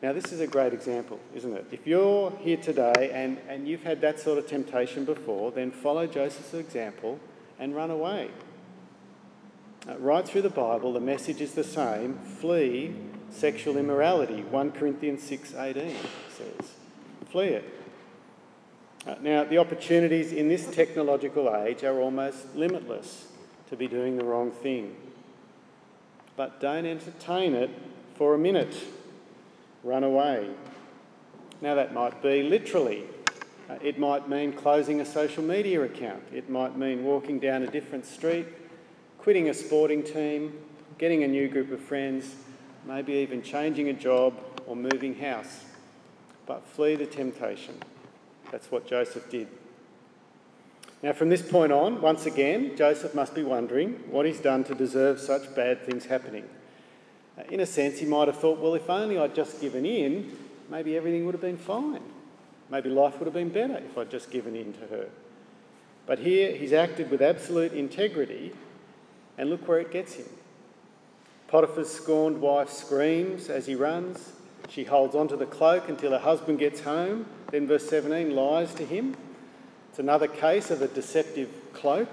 Now, 0.00 0.12
this 0.12 0.32
is 0.32 0.40
a 0.40 0.46
great 0.46 0.72
example, 0.72 1.18
isn't 1.34 1.52
it? 1.56 1.66
If 1.72 1.86
you're 1.86 2.30
here 2.38 2.56
today 2.56 3.10
and, 3.12 3.36
and 3.48 3.66
you've 3.66 3.82
had 3.82 4.00
that 4.02 4.20
sort 4.20 4.38
of 4.38 4.46
temptation 4.46 5.04
before, 5.04 5.50
then 5.50 5.72
follow 5.72 6.06
Joseph's 6.06 6.54
example 6.54 7.18
and 7.58 7.74
run 7.74 7.90
away. 7.90 8.30
Uh, 9.88 9.96
right 9.98 10.28
through 10.28 10.42
the 10.42 10.50
Bible, 10.50 10.92
the 10.92 11.00
message 11.00 11.40
is 11.40 11.54
the 11.54 11.64
same 11.64 12.18
flee 12.18 12.94
sexual 13.30 13.78
immorality. 13.78 14.42
1 14.42 14.72
Corinthians 14.72 15.22
6:18 15.22 15.94
says, 16.30 16.72
flee 17.30 17.48
it. 17.48 17.64
Uh, 19.06 19.14
now, 19.22 19.44
the 19.44 19.56
opportunities 19.56 20.32
in 20.32 20.48
this 20.48 20.66
technological 20.66 21.54
age 21.54 21.84
are 21.84 22.00
almost 22.00 22.54
limitless 22.54 23.28
to 23.70 23.76
be 23.76 23.88
doing 23.88 24.16
the 24.16 24.24
wrong 24.24 24.50
thing. 24.50 24.94
But 26.36 26.60
don't 26.60 26.84
entertain 26.84 27.54
it 27.54 27.70
for 28.16 28.34
a 28.34 28.38
minute 28.38 28.76
run 29.82 30.04
away. 30.04 30.50
Now, 31.62 31.74
that 31.76 31.94
might 31.94 32.22
be 32.22 32.42
literally. 32.42 33.04
Uh, 33.70 33.76
it 33.82 33.98
might 33.98 34.28
mean 34.28 34.52
closing 34.52 35.00
a 35.00 35.06
social 35.06 35.42
media 35.42 35.82
account. 35.82 36.22
It 36.32 36.50
might 36.50 36.76
mean 36.76 37.04
walking 37.04 37.38
down 37.38 37.62
a 37.62 37.66
different 37.66 38.04
street, 38.04 38.46
quitting 39.28 39.50
a 39.50 39.52
sporting 39.52 40.02
team, 40.02 40.58
getting 40.96 41.22
a 41.22 41.28
new 41.28 41.48
group 41.48 41.70
of 41.70 41.78
friends, 41.78 42.34
maybe 42.86 43.12
even 43.12 43.42
changing 43.42 43.90
a 43.90 43.92
job 43.92 44.32
or 44.66 44.74
moving 44.74 45.14
house. 45.14 45.66
But 46.46 46.66
flee 46.66 46.94
the 46.94 47.04
temptation. 47.04 47.74
That's 48.50 48.70
what 48.70 48.86
Joseph 48.86 49.30
did. 49.30 49.48
Now, 51.02 51.12
from 51.12 51.28
this 51.28 51.42
point 51.42 51.72
on, 51.72 52.00
once 52.00 52.24
again, 52.24 52.74
Joseph 52.74 53.14
must 53.14 53.34
be 53.34 53.42
wondering 53.42 54.02
what 54.10 54.24
he's 54.24 54.40
done 54.40 54.64
to 54.64 54.74
deserve 54.74 55.20
such 55.20 55.54
bad 55.54 55.82
things 55.82 56.06
happening. 56.06 56.48
Uh, 57.36 57.42
in 57.50 57.60
a 57.60 57.66
sense, 57.66 57.98
he 57.98 58.06
might 58.06 58.28
have 58.28 58.38
thought, 58.38 58.58
well, 58.58 58.74
if 58.76 58.88
only 58.88 59.18
I'd 59.18 59.34
just 59.34 59.60
given 59.60 59.84
in, 59.84 60.38
maybe 60.70 60.96
everything 60.96 61.26
would 61.26 61.34
have 61.34 61.42
been 61.42 61.58
fine. 61.58 62.00
Maybe 62.70 62.88
life 62.88 63.18
would 63.18 63.26
have 63.26 63.34
been 63.34 63.50
better 63.50 63.76
if 63.76 63.98
I'd 63.98 64.10
just 64.10 64.30
given 64.30 64.56
in 64.56 64.72
to 64.72 64.86
her. 64.86 65.10
But 66.06 66.20
here, 66.20 66.56
he's 66.56 66.72
acted 66.72 67.10
with 67.10 67.20
absolute 67.20 67.74
integrity, 67.74 68.54
and 69.38 69.48
look 69.48 69.66
where 69.66 69.78
it 69.78 69.90
gets 69.90 70.14
him. 70.14 70.26
Potiphar's 71.46 71.90
scorned 71.90 72.40
wife 72.40 72.68
screams 72.68 73.48
as 73.48 73.66
he 73.66 73.74
runs. 73.74 74.32
She 74.68 74.84
holds 74.84 75.14
onto 75.14 75.36
the 75.36 75.46
cloak 75.46 75.88
until 75.88 76.10
her 76.10 76.18
husband 76.18 76.58
gets 76.58 76.80
home. 76.80 77.24
Then, 77.50 77.66
verse 77.66 77.88
17, 77.88 78.34
lies 78.34 78.74
to 78.74 78.84
him. 78.84 79.16
It's 79.88 79.98
another 79.98 80.28
case 80.28 80.70
of 80.70 80.82
a 80.82 80.88
deceptive 80.88 81.48
cloak. 81.72 82.10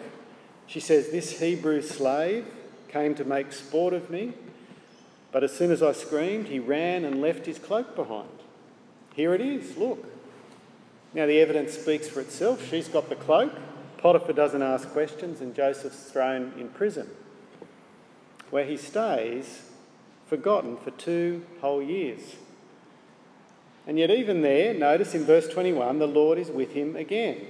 She 0.67 0.79
says, 0.79 1.09
This 1.09 1.39
Hebrew 1.39 1.81
slave 1.81 2.45
came 2.87 3.13
to 3.15 3.25
make 3.25 3.51
sport 3.51 3.93
of 3.93 4.09
me. 4.09 4.33
But 5.33 5.43
as 5.43 5.51
soon 5.51 5.71
as 5.71 5.83
I 5.83 5.91
screamed, 5.91 6.47
he 6.47 6.59
ran 6.59 7.03
and 7.03 7.21
left 7.21 7.45
his 7.45 7.59
cloak 7.59 7.93
behind. 7.93 8.29
Here 9.15 9.33
it 9.33 9.41
is, 9.41 9.75
look. 9.75 10.05
Now 11.13 11.25
the 11.25 11.41
evidence 11.41 11.73
speaks 11.73 12.07
for 12.07 12.21
itself. 12.21 12.65
She's 12.69 12.87
got 12.87 13.09
the 13.09 13.15
cloak. 13.15 13.51
Potiphar 14.05 14.33
doesn't 14.33 14.61
ask 14.61 14.87
questions, 14.89 15.41
and 15.41 15.55
Joseph's 15.55 16.11
thrown 16.11 16.53
in 16.59 16.69
prison, 16.69 17.09
where 18.51 18.63
he 18.63 18.77
stays 18.77 19.63
forgotten 20.27 20.77
for 20.77 20.91
two 20.91 21.43
whole 21.59 21.81
years. 21.81 22.35
And 23.87 23.97
yet, 23.97 24.11
even 24.11 24.43
there, 24.43 24.75
notice 24.75 25.15
in 25.15 25.25
verse 25.25 25.47
21, 25.47 25.97
the 25.97 26.05
Lord 26.05 26.37
is 26.37 26.51
with 26.51 26.73
him 26.73 26.95
again. 26.95 27.47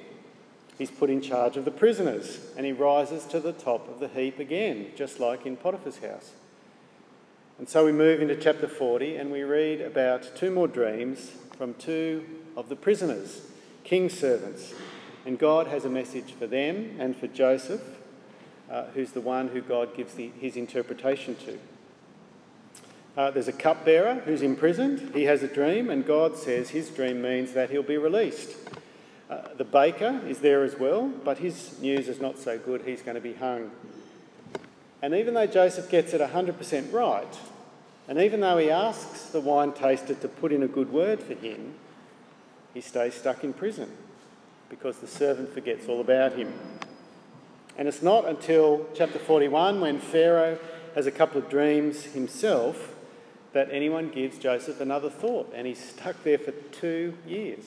He's 0.78 0.90
put 0.90 1.10
in 1.10 1.20
charge 1.20 1.58
of 1.58 1.66
the 1.66 1.72
prisoners, 1.72 2.40
and 2.56 2.66
he 2.66 2.72
rises 2.72 3.26
to 3.26 3.42
the 3.42 3.52
top 3.52 3.90
of 3.90 4.00
the 4.00 4.08
heap 4.08 4.40
again, 4.40 4.94
just 4.96 5.20
like 5.20 5.46
in 5.46 5.58
Potiphar's 5.58 5.98
house. 5.98 6.32
And 7.60 7.68
so 7.68 7.84
we 7.84 7.92
move 7.92 8.22
into 8.22 8.38
chapter 8.38 8.70
40 8.70 9.18
and 9.18 9.30
we 9.30 9.44
read 9.44 9.82
about 9.82 10.38
two 10.38 10.52
more 10.52 10.70
dreams 10.70 11.34
from 11.58 11.74
two 11.74 12.26
of 12.56 12.70
the 12.70 12.78
prisoners, 12.78 13.42
king's 13.84 14.18
servants. 14.18 14.74
And 15.26 15.40
God 15.40 15.68
has 15.68 15.86
a 15.86 15.90
message 15.90 16.34
for 16.34 16.46
them 16.46 16.98
and 17.00 17.18
for 17.18 17.26
Joseph, 17.26 17.82
uh, 18.70 18.86
who's 18.94 19.12
the 19.12 19.22
one 19.22 19.48
who 19.48 19.62
God 19.62 19.96
gives 19.98 20.14
the, 20.14 20.30
his 20.40 20.56
interpretation 20.56 21.36
to. 21.36 21.58
Uh, 23.18 23.32
there's 23.32 23.48
a 23.48 23.54
cupbearer 23.54 24.16
who's 24.26 24.44
imprisoned. 24.44 25.16
He 25.16 25.24
has 25.24 25.42
a 25.42 25.48
dream, 25.48 25.90
and 25.90 26.06
God 26.06 26.38
says 26.38 26.70
his 26.70 26.90
dream 26.90 27.24
means 27.24 27.54
that 27.54 27.72
he'll 27.72 27.82
be 27.82 27.98
released. 27.98 28.56
Uh, 29.28 29.42
the 29.58 29.64
baker 29.64 30.22
is 30.28 30.40
there 30.40 30.64
as 30.64 30.78
well, 30.78 31.08
but 31.24 31.40
his 31.40 31.80
news 31.80 32.08
is 32.08 32.22
not 32.22 32.38
so 32.38 32.60
good. 32.60 32.84
He's 32.84 33.02
going 33.02 33.16
to 33.16 33.22
be 33.22 33.34
hung. 33.34 33.72
And 35.02 35.16
even 35.16 35.34
though 35.34 35.48
Joseph 35.48 35.90
gets 35.90 36.14
it 36.14 36.22
100% 36.22 36.94
right, 36.94 37.38
and 38.08 38.20
even 38.20 38.42
though 38.42 38.58
he 38.58 38.70
asks 38.70 39.30
the 39.30 39.42
wine 39.42 39.72
taster 39.72 40.14
to 40.14 40.28
put 40.28 40.52
in 40.52 40.62
a 40.62 40.68
good 40.68 40.92
word 40.92 41.24
for 41.24 41.34
him, 41.34 41.74
he 42.76 42.82
stays 42.82 43.16
stuck 43.16 43.44
in 43.44 43.54
prison 43.54 43.92
because 44.70 44.98
the 44.98 45.08
servant 45.08 45.54
forgets 45.54 45.88
all 45.88 46.02
about 46.02 46.34
him. 46.34 46.54
And 47.78 47.88
it's 47.88 48.02
not 48.02 48.26
until 48.26 48.88
chapter 48.96 49.20
41, 49.20 49.82
when 49.82 50.00
Pharaoh 50.00 50.58
has 50.96 51.08
a 51.08 51.12
couple 51.12 51.42
of 51.42 51.50
dreams 51.50 52.04
himself, 52.04 52.96
that 53.54 53.70
anyone 53.72 54.10
gives 54.10 54.38
Joseph 54.38 54.82
another 54.82 55.10
thought, 55.10 55.52
and 55.56 55.66
he's 55.68 55.84
stuck 55.84 56.22
there 56.24 56.38
for 56.38 56.52
two 56.52 57.18
years. 57.26 57.64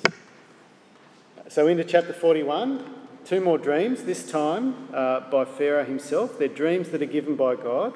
So, 1.48 1.66
into 1.66 1.84
chapter 1.84 2.12
41, 2.12 2.98
Two 3.28 3.42
more 3.42 3.58
dreams, 3.58 4.04
this 4.04 4.30
time 4.30 4.88
uh, 4.94 5.20
by 5.28 5.44
Pharaoh 5.44 5.84
himself. 5.84 6.38
They're 6.38 6.48
dreams 6.48 6.88
that 6.88 7.02
are 7.02 7.04
given 7.04 7.36
by 7.36 7.56
God. 7.56 7.92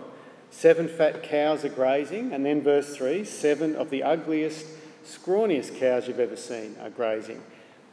Seven 0.51 0.89
fat 0.89 1.23
cows 1.23 1.65
are 1.65 1.71
grazing, 1.71 2.35
and 2.35 2.45
then 2.45 2.61
verse 2.61 2.95
3 2.95 3.25
seven 3.25 3.75
of 3.75 3.89
the 3.89 4.03
ugliest, 4.03 4.67
scrawniest 5.07 5.79
cows 5.79 6.07
you've 6.07 6.21
ever 6.21 6.37
seen 6.37 6.77
are 6.83 6.91
grazing. 6.91 7.41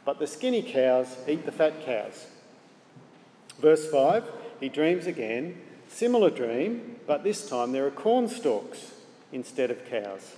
But 0.04 0.18
the 0.18 0.26
skinny 0.26 0.62
cows 0.62 1.16
eat 1.28 1.46
the 1.46 1.52
fat 1.52 1.84
cows. 1.84 2.26
Verse 3.60 3.90
5 3.90 4.24
he 4.60 4.68
dreams 4.68 5.06
again, 5.06 5.58
similar 5.88 6.28
dream, 6.28 6.96
but 7.06 7.24
this 7.24 7.48
time 7.48 7.72
there 7.72 7.86
are 7.86 7.90
corn 7.90 8.28
stalks 8.28 8.92
instead 9.32 9.70
of 9.70 9.86
cows. 9.86 10.36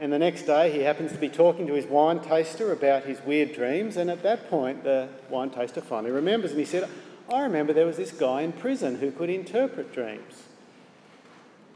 And 0.00 0.12
the 0.12 0.18
next 0.18 0.42
day, 0.42 0.70
he 0.70 0.80
happens 0.80 1.12
to 1.12 1.18
be 1.18 1.28
talking 1.28 1.66
to 1.66 1.74
his 1.74 1.86
wine 1.86 2.20
taster 2.20 2.72
about 2.72 3.04
his 3.04 3.20
weird 3.22 3.52
dreams. 3.52 3.96
And 3.96 4.10
at 4.10 4.22
that 4.22 4.48
point, 4.48 4.84
the 4.84 5.08
wine 5.28 5.50
taster 5.50 5.80
finally 5.80 6.10
remembers. 6.10 6.52
And 6.52 6.60
he 6.60 6.66
said, 6.66 6.88
I 7.32 7.42
remember 7.42 7.72
there 7.72 7.86
was 7.86 7.96
this 7.96 8.12
guy 8.12 8.42
in 8.42 8.52
prison 8.52 8.96
who 8.96 9.10
could 9.10 9.30
interpret 9.30 9.92
dreams. 9.92 10.44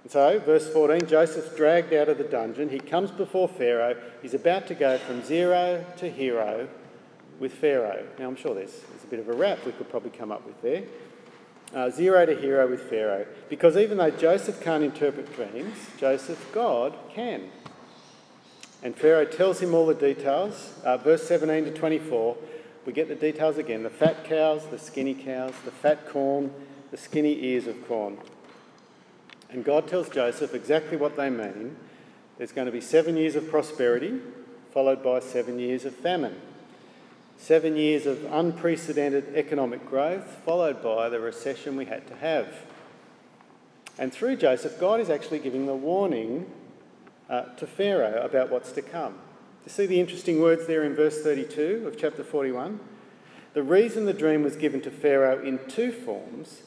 So, 0.08 0.38
verse 0.40 0.66
14 0.66 1.06
Joseph's 1.06 1.54
dragged 1.54 1.92
out 1.92 2.08
of 2.08 2.16
the 2.16 2.24
dungeon. 2.24 2.70
He 2.70 2.80
comes 2.80 3.10
before 3.10 3.46
Pharaoh. 3.46 3.94
He's 4.22 4.32
about 4.32 4.66
to 4.68 4.74
go 4.74 4.96
from 4.96 5.22
zero 5.22 5.84
to 5.98 6.10
hero 6.10 6.66
with 7.38 7.52
Pharaoh. 7.52 8.06
Now, 8.18 8.28
I'm 8.28 8.36
sure 8.36 8.54
there's, 8.54 8.80
there's 8.88 9.04
a 9.04 9.06
bit 9.06 9.20
of 9.20 9.28
a 9.28 9.34
rap 9.34 9.64
we 9.66 9.72
could 9.72 9.90
probably 9.90 10.10
come 10.10 10.32
up 10.32 10.46
with 10.46 10.60
there. 10.62 10.84
Uh, 11.74 11.90
zero 11.90 12.24
to 12.24 12.34
hero 12.34 12.66
with 12.66 12.88
Pharaoh. 12.88 13.26
Because 13.50 13.76
even 13.76 13.98
though 13.98 14.10
Joseph 14.10 14.62
can't 14.62 14.82
interpret 14.82 15.34
dreams, 15.36 15.76
Joseph, 15.98 16.50
God, 16.52 16.96
can. 17.12 17.50
And 18.82 18.96
Pharaoh 18.96 19.26
tells 19.26 19.60
him 19.60 19.74
all 19.74 19.86
the 19.86 19.94
details. 19.94 20.72
Uh, 20.84 20.96
verse 20.96 21.28
17 21.28 21.66
to 21.66 21.78
24, 21.78 22.34
we 22.86 22.94
get 22.94 23.08
the 23.08 23.14
details 23.14 23.58
again 23.58 23.82
the 23.82 23.90
fat 23.90 24.24
cows, 24.24 24.66
the 24.68 24.78
skinny 24.78 25.12
cows, 25.12 25.52
the 25.66 25.70
fat 25.70 26.08
corn, 26.08 26.50
the 26.90 26.96
skinny 26.96 27.44
ears 27.44 27.66
of 27.66 27.86
corn. 27.86 28.16
And 29.50 29.64
God 29.64 29.88
tells 29.88 30.08
Joseph 30.08 30.54
exactly 30.54 30.96
what 30.96 31.16
they 31.16 31.30
mean. 31.30 31.76
There's 32.36 32.52
going 32.52 32.66
to 32.66 32.72
be 32.72 32.80
seven 32.80 33.16
years 33.16 33.34
of 33.34 33.48
prosperity, 33.48 34.20
followed 34.72 35.02
by 35.02 35.20
seven 35.20 35.58
years 35.58 35.84
of 35.84 35.94
famine. 35.94 36.40
Seven 37.38 37.76
years 37.76 38.04
of 38.04 38.24
unprecedented 38.32 39.34
economic 39.34 39.88
growth, 39.88 40.26
followed 40.44 40.82
by 40.82 41.08
the 41.08 41.20
recession 41.20 41.76
we 41.76 41.86
had 41.86 42.06
to 42.08 42.16
have. 42.16 42.48
And 43.98 44.12
through 44.12 44.36
Joseph, 44.36 44.78
God 44.78 45.00
is 45.00 45.10
actually 45.10 45.38
giving 45.40 45.66
the 45.66 45.74
warning 45.74 46.50
uh, 47.28 47.42
to 47.56 47.66
Pharaoh 47.66 48.22
about 48.24 48.50
what's 48.50 48.72
to 48.72 48.82
come. 48.82 49.14
You 49.64 49.72
see 49.72 49.86
the 49.86 50.00
interesting 50.00 50.40
words 50.40 50.66
there 50.66 50.84
in 50.84 50.94
verse 50.94 51.22
32 51.22 51.84
of 51.86 51.98
chapter 51.98 52.22
41? 52.22 52.80
The 53.54 53.62
reason 53.62 54.06
the 54.06 54.12
dream 54.12 54.42
was 54.42 54.56
given 54.56 54.80
to 54.82 54.90
Pharaoh 54.90 55.42
in 55.42 55.58
two 55.68 55.90
forms 55.90 56.62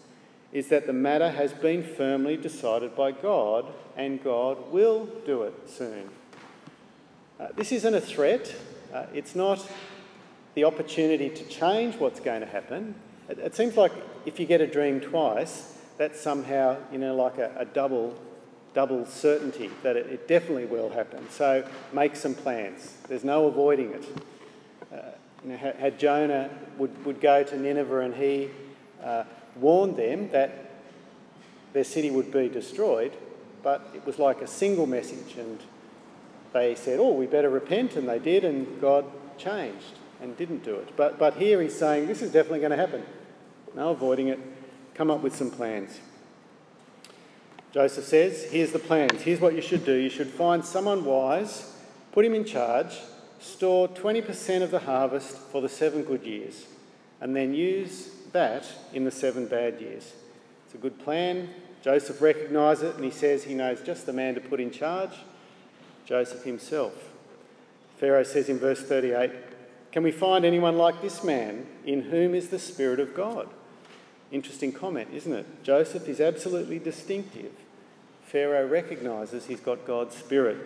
is 0.51 0.67
that 0.67 0.85
the 0.85 0.93
matter 0.93 1.29
has 1.29 1.53
been 1.53 1.83
firmly 1.83 2.37
decided 2.37 2.95
by 2.95 3.11
God 3.11 3.65
and 3.95 4.23
God 4.23 4.71
will 4.71 5.05
do 5.25 5.43
it 5.43 5.53
soon. 5.69 6.09
Uh, 7.39 7.47
this 7.55 7.71
isn't 7.71 7.95
a 7.95 8.01
threat, 8.01 8.53
uh, 8.93 9.05
it's 9.13 9.35
not 9.35 9.65
the 10.53 10.63
opportunity 10.63 11.29
to 11.29 11.43
change 11.45 11.95
what's 11.95 12.19
going 12.19 12.41
to 12.41 12.47
happen. 12.47 12.93
It, 13.29 13.39
it, 13.39 13.55
seems 13.55 13.77
like 13.77 13.93
if 14.25 14.39
you 14.39 14.45
get 14.45 14.61
a 14.61 14.67
dream 14.67 14.99
twice, 14.99 15.77
that's 15.97 16.19
somehow, 16.19 16.77
you 16.91 16.97
know, 16.97 17.15
like 17.15 17.37
a, 17.37 17.53
a 17.57 17.65
double 17.65 18.17
double 18.73 19.05
certainty 19.05 19.69
that 19.83 19.97
it, 19.97 20.05
it, 20.07 20.27
definitely 20.27 20.65
will 20.65 20.89
happen. 20.89 21.29
So 21.29 21.67
make 21.91 22.15
some 22.15 22.33
plans. 22.33 22.95
There's 23.09 23.25
no 23.25 23.47
avoiding 23.47 23.91
it. 23.91 24.05
Uh, 24.93 24.97
you 25.43 25.51
know, 25.51 25.57
had, 25.57 25.99
Jonah 25.99 26.49
would, 26.77 27.05
would 27.05 27.19
go 27.19 27.43
to 27.43 27.57
Nineveh 27.57 27.99
and 27.99 28.15
he 28.15 28.49
uh, 29.03 29.23
warned 29.55 29.97
them 29.97 30.29
that 30.31 30.71
their 31.73 31.83
city 31.83 32.11
would 32.11 32.31
be 32.31 32.49
destroyed, 32.49 33.13
but 33.63 33.89
it 33.93 34.05
was 34.05 34.19
like 34.19 34.41
a 34.41 34.47
single 34.47 34.85
message 34.85 35.35
and 35.37 35.59
they 36.53 36.75
said, 36.75 36.99
Oh, 36.99 37.13
we 37.13 37.25
better 37.25 37.49
repent, 37.49 37.95
and 37.95 38.07
they 38.07 38.19
did, 38.19 38.43
and 38.43 38.81
God 38.81 39.05
changed 39.37 39.97
and 40.21 40.37
didn't 40.37 40.63
do 40.63 40.75
it. 40.75 40.95
But, 40.95 41.17
but 41.17 41.35
here 41.35 41.61
he's 41.61 41.77
saying, 41.77 42.07
This 42.07 42.21
is 42.21 42.31
definitely 42.31 42.59
going 42.59 42.71
to 42.71 42.77
happen. 42.77 43.03
No 43.75 43.89
avoiding 43.89 44.27
it. 44.27 44.39
Come 44.93 45.09
up 45.09 45.21
with 45.21 45.35
some 45.35 45.49
plans. 45.49 45.99
Joseph 47.73 48.05
says, 48.05 48.43
Here's 48.43 48.71
the 48.71 48.79
plans. 48.79 49.21
Here's 49.21 49.39
what 49.39 49.55
you 49.55 49.61
should 49.61 49.85
do. 49.85 49.95
You 49.95 50.09
should 50.09 50.27
find 50.27 50.63
someone 50.63 51.05
wise, 51.05 51.73
put 52.11 52.25
him 52.25 52.33
in 52.33 52.43
charge, 52.43 52.97
store 53.39 53.87
20% 53.87 54.61
of 54.61 54.71
the 54.71 54.79
harvest 54.79 55.37
for 55.37 55.61
the 55.61 55.69
seven 55.69 56.03
good 56.03 56.23
years, 56.23 56.65
and 57.21 57.35
then 57.35 57.53
use 57.53 58.11
that 58.33 58.65
in 58.93 59.03
the 59.03 59.11
seven 59.11 59.45
bad 59.45 59.79
years. 59.79 60.13
It's 60.65 60.75
a 60.75 60.77
good 60.77 60.99
plan. 61.03 61.49
Joseph 61.83 62.21
recognises 62.21 62.83
it 62.83 62.95
and 62.95 63.03
he 63.03 63.11
says 63.11 63.43
he 63.43 63.53
knows 63.53 63.81
just 63.81 64.05
the 64.05 64.13
man 64.13 64.35
to 64.35 64.41
put 64.41 64.59
in 64.59 64.71
charge 64.71 65.11
Joseph 66.05 66.43
himself. 66.43 66.93
Pharaoh 67.97 68.23
says 68.23 68.49
in 68.49 68.59
verse 68.59 68.81
38 68.81 69.31
Can 69.91 70.03
we 70.03 70.11
find 70.11 70.43
anyone 70.43 70.77
like 70.77 71.01
this 71.01 71.23
man 71.23 71.67
in 71.85 72.01
whom 72.03 72.35
is 72.35 72.49
the 72.49 72.59
Spirit 72.59 72.99
of 72.99 73.13
God? 73.13 73.47
Interesting 74.31 74.71
comment, 74.71 75.09
isn't 75.13 75.33
it? 75.33 75.63
Joseph 75.63 76.07
is 76.07 76.19
absolutely 76.19 76.79
distinctive. 76.79 77.51
Pharaoh 78.23 78.67
recognises 78.67 79.45
he's 79.45 79.59
got 79.59 79.85
God's 79.85 80.15
Spirit. 80.15 80.57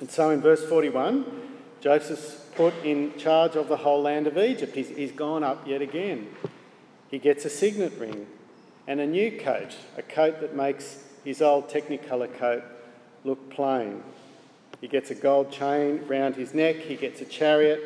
And 0.00 0.10
so 0.10 0.30
in 0.30 0.40
verse 0.40 0.64
41, 0.64 1.47
Joseph's 1.80 2.44
put 2.56 2.74
in 2.84 3.16
charge 3.18 3.54
of 3.54 3.68
the 3.68 3.76
whole 3.76 4.02
land 4.02 4.26
of 4.26 4.36
Egypt. 4.36 4.74
He's, 4.74 4.88
he's 4.88 5.12
gone 5.12 5.44
up 5.44 5.66
yet 5.66 5.80
again. 5.80 6.28
He 7.10 7.18
gets 7.18 7.44
a 7.44 7.50
signet 7.50 7.92
ring 7.98 8.26
and 8.86 9.00
a 9.00 9.06
new 9.06 9.38
coat, 9.38 9.76
a 9.96 10.02
coat 10.02 10.40
that 10.40 10.56
makes 10.56 11.04
his 11.24 11.40
old 11.40 11.68
Technicolor 11.68 12.34
coat 12.34 12.64
look 13.24 13.50
plain. 13.50 14.02
He 14.80 14.88
gets 14.88 15.10
a 15.10 15.14
gold 15.14 15.52
chain 15.52 16.04
round 16.06 16.36
his 16.36 16.54
neck, 16.54 16.76
he 16.76 16.96
gets 16.96 17.20
a 17.20 17.24
chariot. 17.24 17.80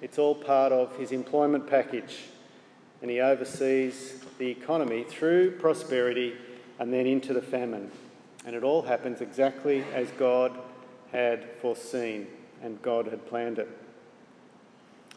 It's 0.00 0.18
all 0.18 0.34
part 0.34 0.72
of 0.72 0.96
his 0.96 1.12
employment 1.12 1.66
package 1.66 2.18
and 3.02 3.10
he 3.10 3.20
oversees 3.20 4.14
the 4.38 4.48
economy 4.48 5.04
through 5.04 5.52
prosperity 5.52 6.34
and 6.78 6.92
then 6.92 7.06
into 7.06 7.34
the 7.34 7.42
famine. 7.42 7.90
And 8.46 8.54
it 8.54 8.62
all 8.62 8.82
happens 8.82 9.20
exactly 9.20 9.84
as 9.92 10.08
God 10.12 10.56
had 11.12 11.44
foreseen 11.60 12.26
and 12.64 12.80
God 12.82 13.06
had 13.06 13.26
planned 13.26 13.58
it. 13.58 13.68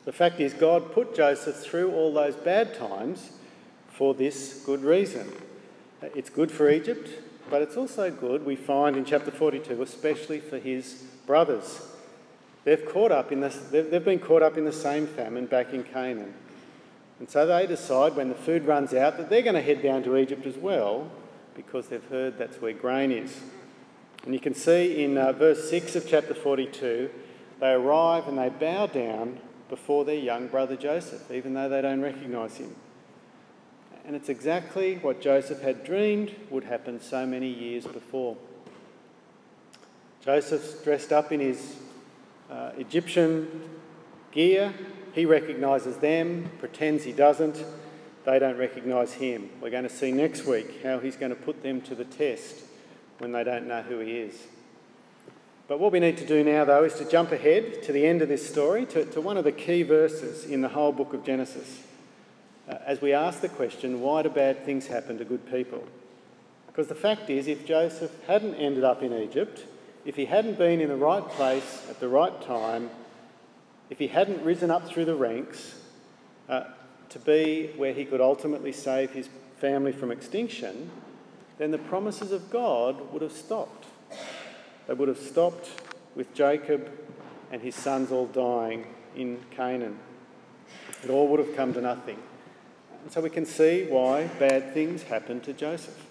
The 0.06 0.12
fact 0.12 0.40
is, 0.40 0.54
God 0.54 0.92
put 0.92 1.16
Joseph 1.16 1.56
through 1.56 1.94
all 1.94 2.14
those 2.14 2.36
bad 2.36 2.76
times 2.76 3.32
for 3.90 4.14
this 4.14 4.62
good 4.66 4.84
reason. 4.84 5.32
It's 6.02 6.30
good 6.30 6.52
for 6.52 6.70
Egypt, 6.70 7.10
but 7.50 7.62
it's 7.62 7.78
also 7.78 8.12
good, 8.12 8.46
we 8.46 8.56
find 8.56 8.96
in 8.96 9.06
chapter 9.06 9.32
42, 9.32 9.82
especially 9.82 10.40
for 10.40 10.60
his 10.60 11.06
brothers. 11.26 11.82
They've, 12.66 12.86
caught 12.86 13.12
up 13.12 13.32
in 13.32 13.40
this, 13.40 13.58
they've 13.72 14.04
been 14.04 14.20
caught 14.20 14.44
up 14.44 14.58
in 14.58 14.66
the 14.66 14.74
same 14.74 15.08
famine 15.08 15.46
back 15.46 15.74
in 15.74 15.84
Canaan. 15.84 16.34
And 17.20 17.30
so 17.30 17.48
they 17.48 17.66
decide 17.66 18.16
when 18.16 18.30
the 18.30 18.36
food 18.36 18.66
runs 18.66 18.94
out 18.94 19.18
that 19.18 19.30
they're 19.30 19.42
going 19.42 19.56
to 19.56 19.62
head 19.62 19.82
down 19.82 20.04
to 20.04 20.18
Egypt 20.18 20.46
as 20.46 20.58
well 20.58 21.10
because 21.56 21.88
they've 21.88 22.04
heard 22.10 22.38
that's 22.38 22.62
where 22.62 22.74
grain 22.74 23.12
is. 23.12 23.42
And 24.26 24.34
you 24.34 24.40
can 24.40 24.54
see 24.54 25.04
in 25.04 25.18
uh, 25.18 25.32
verse 25.32 25.70
6 25.70 25.96
of 25.96 26.08
chapter 26.08 26.34
42, 26.34 27.10
they 27.60 27.72
arrive 27.72 28.28
and 28.28 28.38
they 28.38 28.50
bow 28.50 28.88
down 28.88 29.40
before 29.70 30.06
their 30.06 30.16
young 30.16 30.48
brother 30.48 30.76
Joseph, 30.76 31.30
even 31.32 31.54
though 31.54 31.70
they 31.70 31.82
don't 31.82 32.02
recognise 32.02 32.58
him. 32.58 32.76
And 34.06 34.16
it's 34.16 34.30
exactly 34.30 34.96
what 34.96 35.20
Joseph 35.20 35.62
had 35.62 35.84
dreamed 35.84 36.34
would 36.50 36.64
happen 36.64 37.02
so 37.02 37.26
many 37.26 37.50
years 37.50 37.86
before. 37.86 38.38
Joseph's 40.24 40.82
dressed 40.84 41.12
up 41.12 41.32
in 41.32 41.40
his 41.40 41.76
uh, 42.50 42.72
Egyptian 42.78 43.70
gear, 44.32 44.74
he 45.14 45.26
recognises 45.26 45.98
them, 45.98 46.50
pretends 46.60 47.04
he 47.04 47.12
doesn't. 47.12 47.64
They 48.24 48.40
don't 48.40 48.58
recognise 48.58 49.14
him. 49.14 49.50
We're 49.62 49.72
going 49.72 49.84
to 49.84 49.90
see 49.90 50.12
next 50.12 50.46
week 50.46 50.84
how 50.84 51.00
he's 51.00 51.16
going 51.16 51.32
to 51.32 51.36
put 51.36 51.64
them 51.64 51.82
to 51.82 51.96
the 51.96 52.06
test 52.06 52.56
when 53.20 53.32
they 53.32 53.44
don't 53.44 53.68
know 53.68 53.82
who 53.82 54.00
he 54.00 54.18
is. 54.18 54.48
But 55.68 55.80
what 55.80 55.92
we 55.92 56.00
need 56.00 56.18
to 56.18 56.26
do 56.26 56.44
now, 56.44 56.64
though, 56.64 56.86
is 56.86 56.94
to 56.96 57.06
jump 57.06 57.32
ahead 57.32 57.84
to 57.84 57.92
the 57.92 58.06
end 58.06 58.22
of 58.22 58.30
this 58.30 58.48
story, 58.48 58.86
to, 58.88 59.06
to 59.06 59.20
one 59.20 59.36
of 59.36 59.44
the 59.44 59.52
key 59.52 59.84
verses 59.84 60.46
in 60.46 60.62
the 60.62 60.70
whole 60.70 60.94
book 60.94 61.14
of 61.14 61.26
Genesis, 61.26 61.84
uh, 62.70 62.78
as 62.86 63.02
we 63.02 63.12
ask 63.12 63.42
the 63.42 63.50
question 63.50 64.00
why 64.00 64.22
do 64.22 64.30
bad 64.30 64.66
things 64.66 64.88
happen 64.88 65.18
to 65.18 65.26
good 65.26 65.50
people? 65.52 65.86
Because 66.68 66.88
the 66.88 66.96
fact 66.96 67.30
is, 67.30 67.48
if 67.48 67.66
Joseph 67.66 68.12
hadn't 68.28 68.56
ended 68.56 68.84
up 68.84 69.04
in 69.04 69.12
Egypt, 69.12 69.66
if 70.06 70.16
he 70.16 70.26
hadn't 70.26 70.58
been 70.58 70.80
in 70.80 70.88
the 70.88 70.96
right 70.96 71.28
place 71.28 71.86
at 71.90 72.00
the 72.00 72.08
right 72.08 72.42
time, 72.44 72.90
if 73.90 74.00
he 74.00 74.08
hadn't 74.08 74.44
risen 74.44 74.72
up 74.72 74.88
through 74.88 75.06
the 75.06 75.16
ranks 75.16 75.82
uh, 76.48 76.64
to 77.10 77.20
be 77.20 77.72
where 77.76 77.94
he 77.94 78.06
could 78.06 78.22
ultimately 78.22 78.72
save 78.72 79.12
his 79.12 79.28
family 79.58 79.92
from 79.92 80.12
extinction, 80.12 80.92
then 81.58 81.72
the 81.72 81.78
promises 81.78 82.32
of 82.32 82.50
God 82.50 83.12
would 83.12 83.22
have 83.22 83.34
stopped. 83.34 83.87
They 84.88 84.94
would 84.94 85.10
have 85.10 85.20
stopped 85.20 85.70
with 86.16 86.34
Jacob 86.34 86.90
and 87.52 87.62
his 87.62 87.76
sons 87.76 88.12
all 88.12 88.28
dying 88.28 88.86
in 89.16 89.40
Canaan. 89.52 90.00
It 91.04 91.10
all 91.10 91.28
would 91.28 91.40
have 91.40 91.56
come 91.56 91.74
to 91.74 91.82
nothing. 91.82 92.18
And 93.04 93.12
so 93.12 93.22
we 93.22 93.30
can 93.30 93.46
see 93.46 93.86
why 93.86 94.28
bad 94.40 94.74
things 94.74 95.04
happened 95.04 95.44
to 95.44 95.54
Joseph. 95.54 96.06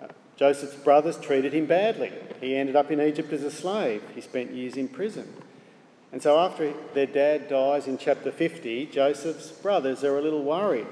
Uh, 0.00 0.06
Joseph's 0.36 0.76
brothers 0.76 1.18
treated 1.18 1.52
him 1.52 1.66
badly. 1.66 2.12
He 2.40 2.56
ended 2.56 2.76
up 2.76 2.90
in 2.90 3.00
Egypt 3.00 3.32
as 3.32 3.42
a 3.42 3.50
slave. 3.50 4.02
He 4.14 4.20
spent 4.20 4.52
years 4.52 4.76
in 4.76 4.88
prison. 4.88 5.32
And 6.12 6.22
so, 6.22 6.38
after 6.38 6.72
their 6.94 7.06
dad 7.06 7.48
dies 7.48 7.88
in 7.88 7.98
chapter 7.98 8.30
50, 8.30 8.86
Joseph's 8.86 9.50
brothers 9.50 10.04
are 10.04 10.16
a 10.16 10.22
little 10.22 10.44
worried. 10.44 10.86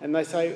And 0.00 0.14
they 0.14 0.24
say, 0.24 0.54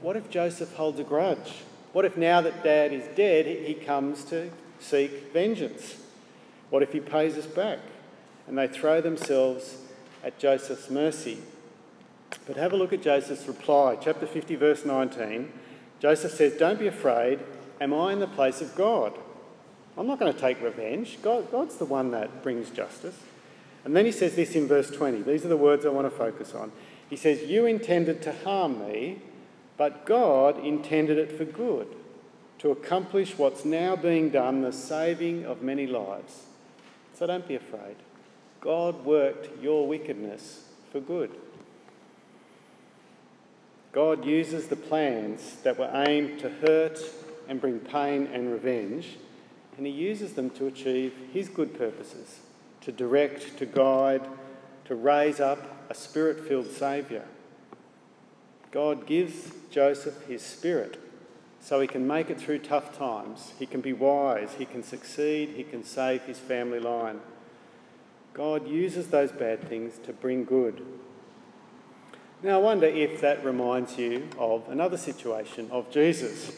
What 0.00 0.16
if 0.16 0.30
Joseph 0.30 0.74
holds 0.74 0.98
a 0.98 1.04
grudge? 1.04 1.62
What 1.92 2.04
if 2.04 2.16
now 2.16 2.40
that 2.40 2.62
dad 2.62 2.92
is 2.92 3.04
dead, 3.16 3.46
he 3.46 3.74
comes 3.74 4.24
to 4.24 4.50
seek 4.78 5.32
vengeance? 5.32 5.96
What 6.70 6.82
if 6.82 6.92
he 6.92 7.00
pays 7.00 7.36
us 7.36 7.46
back? 7.46 7.78
And 8.46 8.58
they 8.58 8.68
throw 8.68 9.00
themselves 9.00 9.78
at 10.22 10.38
Joseph's 10.38 10.90
mercy. 10.90 11.38
But 12.46 12.56
have 12.56 12.72
a 12.72 12.76
look 12.76 12.92
at 12.92 13.02
Joseph's 13.02 13.46
reply. 13.46 13.96
Chapter 14.00 14.26
50, 14.26 14.56
verse 14.56 14.84
19. 14.84 15.52
Joseph 16.00 16.32
says, 16.32 16.54
Don't 16.54 16.78
be 16.78 16.86
afraid. 16.86 17.40
Am 17.80 17.94
I 17.94 18.12
in 18.12 18.20
the 18.20 18.26
place 18.26 18.60
of 18.60 18.74
God? 18.74 19.14
I'm 19.96 20.06
not 20.06 20.18
going 20.18 20.32
to 20.32 20.38
take 20.38 20.62
revenge. 20.62 21.18
God, 21.22 21.50
God's 21.50 21.76
the 21.76 21.84
one 21.84 22.10
that 22.12 22.42
brings 22.42 22.70
justice. 22.70 23.18
And 23.84 23.96
then 23.96 24.04
he 24.04 24.12
says 24.12 24.36
this 24.36 24.54
in 24.54 24.68
verse 24.68 24.90
20. 24.90 25.22
These 25.22 25.44
are 25.44 25.48
the 25.48 25.56
words 25.56 25.84
I 25.84 25.88
want 25.88 26.06
to 26.06 26.16
focus 26.16 26.54
on. 26.54 26.72
He 27.08 27.16
says, 27.16 27.42
You 27.42 27.66
intended 27.66 28.22
to 28.22 28.32
harm 28.32 28.86
me, 28.86 29.22
but 29.78 30.04
God 30.04 30.62
intended 30.62 31.16
it 31.16 31.32
for 31.32 31.46
good, 31.46 31.88
to 32.58 32.70
accomplish 32.70 33.38
what's 33.38 33.64
now 33.64 33.96
being 33.96 34.28
done, 34.28 34.60
the 34.60 34.72
saving 34.72 35.46
of 35.46 35.62
many 35.62 35.86
lives. 35.86 36.42
So 37.14 37.26
don't 37.26 37.48
be 37.48 37.54
afraid. 37.54 37.96
God 38.60 39.06
worked 39.06 39.62
your 39.62 39.88
wickedness 39.88 40.66
for 40.92 41.00
good. 41.00 41.30
God 43.92 44.26
uses 44.26 44.66
the 44.68 44.76
plans 44.76 45.56
that 45.62 45.78
were 45.78 45.90
aimed 45.94 46.40
to 46.40 46.50
hurt 46.50 47.00
and 47.48 47.60
bring 47.60 47.78
pain 47.78 48.28
and 48.32 48.52
revenge 48.52 49.16
and 49.78 49.86
he 49.86 49.92
uses 49.92 50.34
them 50.34 50.50
to 50.50 50.66
achieve 50.66 51.14
his 51.32 51.48
good 51.48 51.78
purposes 51.78 52.40
to 52.80 52.92
direct, 52.92 53.56
to 53.58 53.64
guide, 53.64 54.26
to 54.84 54.94
raise 54.94 55.40
up 55.40 55.58
a 55.88 55.94
spirit 55.94 56.46
filled 56.46 56.66
Saviour. 56.66 57.22
God 58.70 59.06
gives 59.06 59.52
Joseph 59.70 60.26
his 60.26 60.42
spirit 60.42 61.00
so 61.60 61.80
he 61.80 61.86
can 61.86 62.06
make 62.06 62.30
it 62.30 62.40
through 62.40 62.60
tough 62.60 62.96
times. 62.96 63.52
He 63.58 63.66
can 63.66 63.80
be 63.80 63.92
wise, 63.92 64.54
he 64.58 64.64
can 64.64 64.82
succeed, 64.82 65.50
he 65.50 65.64
can 65.64 65.84
save 65.84 66.22
his 66.22 66.38
family 66.38 66.80
line. 66.80 67.20
God 68.34 68.68
uses 68.68 69.08
those 69.08 69.32
bad 69.32 69.68
things 69.68 69.98
to 70.04 70.12
bring 70.12 70.44
good. 70.44 70.84
Now, 72.42 72.60
I 72.60 72.62
wonder 72.62 72.86
if 72.86 73.20
that 73.20 73.44
reminds 73.44 73.98
you 73.98 74.28
of 74.38 74.68
another 74.68 74.96
situation 74.96 75.68
of 75.72 75.90
Jesus 75.90 76.52